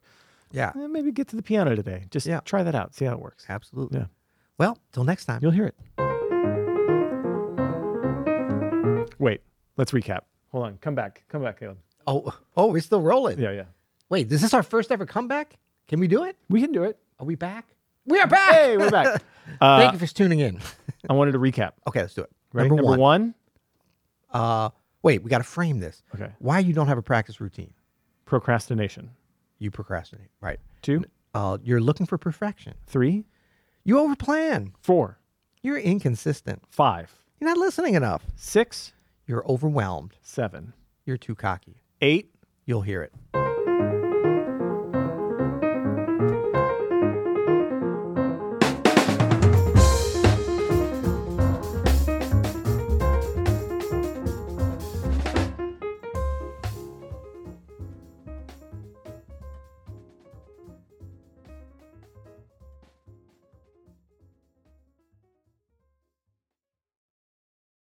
yeah, 0.51 0.71
Eh, 0.75 0.87
maybe 0.87 1.11
get 1.11 1.27
to 1.29 1.35
the 1.35 1.43
piano 1.43 1.75
today. 1.75 2.05
Just 2.11 2.25
Yeah. 2.27 2.39
try 2.41 2.63
that 2.63 2.75
out. 2.75 2.93
See 2.95 3.05
how 3.05 3.13
it 3.13 3.19
works. 3.19 3.45
absolutely. 3.49 3.99
Yeah. 3.99 4.05
Well, 4.57 4.77
till 4.91 5.03
next 5.03 5.25
time. 5.25 5.39
You'll 5.41 5.51
hear 5.51 5.65
it. 5.67 5.75
Wait. 9.19 9.41
Let's 9.77 9.91
recap. 9.91 10.21
Hold 10.51 10.65
on. 10.65 10.77
Come 10.81 10.95
back. 10.95 11.23
Come 11.29 11.43
back, 11.43 11.59
Caleb. 11.59 11.77
Oh, 12.09 12.33
oh, 12.57 12.71
we're 12.71 12.81
still 12.81 13.01
rolling. 13.01 13.37
Yeah, 13.39 13.51
yeah. 13.51 13.65
Wait, 14.09 14.31
is 14.31 14.41
this 14.41 14.55
our 14.55 14.63
first 14.63 14.91
ever 14.91 15.05
comeback? 15.05 15.57
Can 15.87 15.99
we 15.99 16.07
do 16.07 16.23
it? 16.23 16.35
We 16.49 16.59
can 16.59 16.71
do 16.71 16.83
it. 16.83 16.97
Are 17.19 17.25
we 17.25 17.35
back? 17.35 17.65
We 18.07 18.19
are 18.19 18.25
back. 18.25 18.49
Hey, 18.51 18.77
we're 18.77 18.89
back. 18.91 19.21
Uh, 19.59 19.79
Thank 19.79 19.93
you 19.93 19.99
for 20.07 20.13
tuning 20.13 20.39
in. 20.41 20.59
I 21.09 21.13
wanted 21.13 21.31
to 21.31 21.39
recap. 21.39 21.71
Okay, 21.87 22.01
let's 22.01 22.13
do 22.13 22.21
it. 22.21 22.29
Ready? 22.53 22.69
Number, 22.69 22.83
one. 22.83 22.99
one. 22.99 23.35
Uh, 24.31 24.69
wait, 25.01 25.23
we 25.23 25.29
got 25.31 25.39
to 25.39 25.43
frame 25.43 25.79
this. 25.79 26.03
Okay. 26.13 26.31
Why 26.37 26.59
you 26.59 26.71
don't 26.71 26.85
have 26.85 26.99
a 26.99 27.01
practice 27.01 27.41
routine? 27.41 27.73
Procrastination. 28.25 29.09
You 29.57 29.71
procrastinate. 29.71 30.27
Right. 30.39 30.59
Two, 30.83 31.03
Uh, 31.33 31.57
you're 31.63 31.81
looking 31.81 32.05
for 32.05 32.19
perfection. 32.19 32.75
three, 32.85 33.25
You 33.83 33.95
overplan. 33.95 34.73
four, 34.79 35.17
You're 35.63 35.79
inconsistent. 35.79 36.61
five, 36.69 37.11
You're 37.39 37.49
not 37.49 37.57
listening 37.57 37.95
enough. 37.95 38.27
six, 38.35 38.93
You're 39.25 39.43
overwhelmed. 39.47 40.15
seven, 40.21 40.73
You're 41.05 41.17
too 41.17 41.33
cocky. 41.33 41.81
Eight, 42.01 42.29
You'll 42.69 42.81
hear 42.81 43.01
it. 43.01 43.38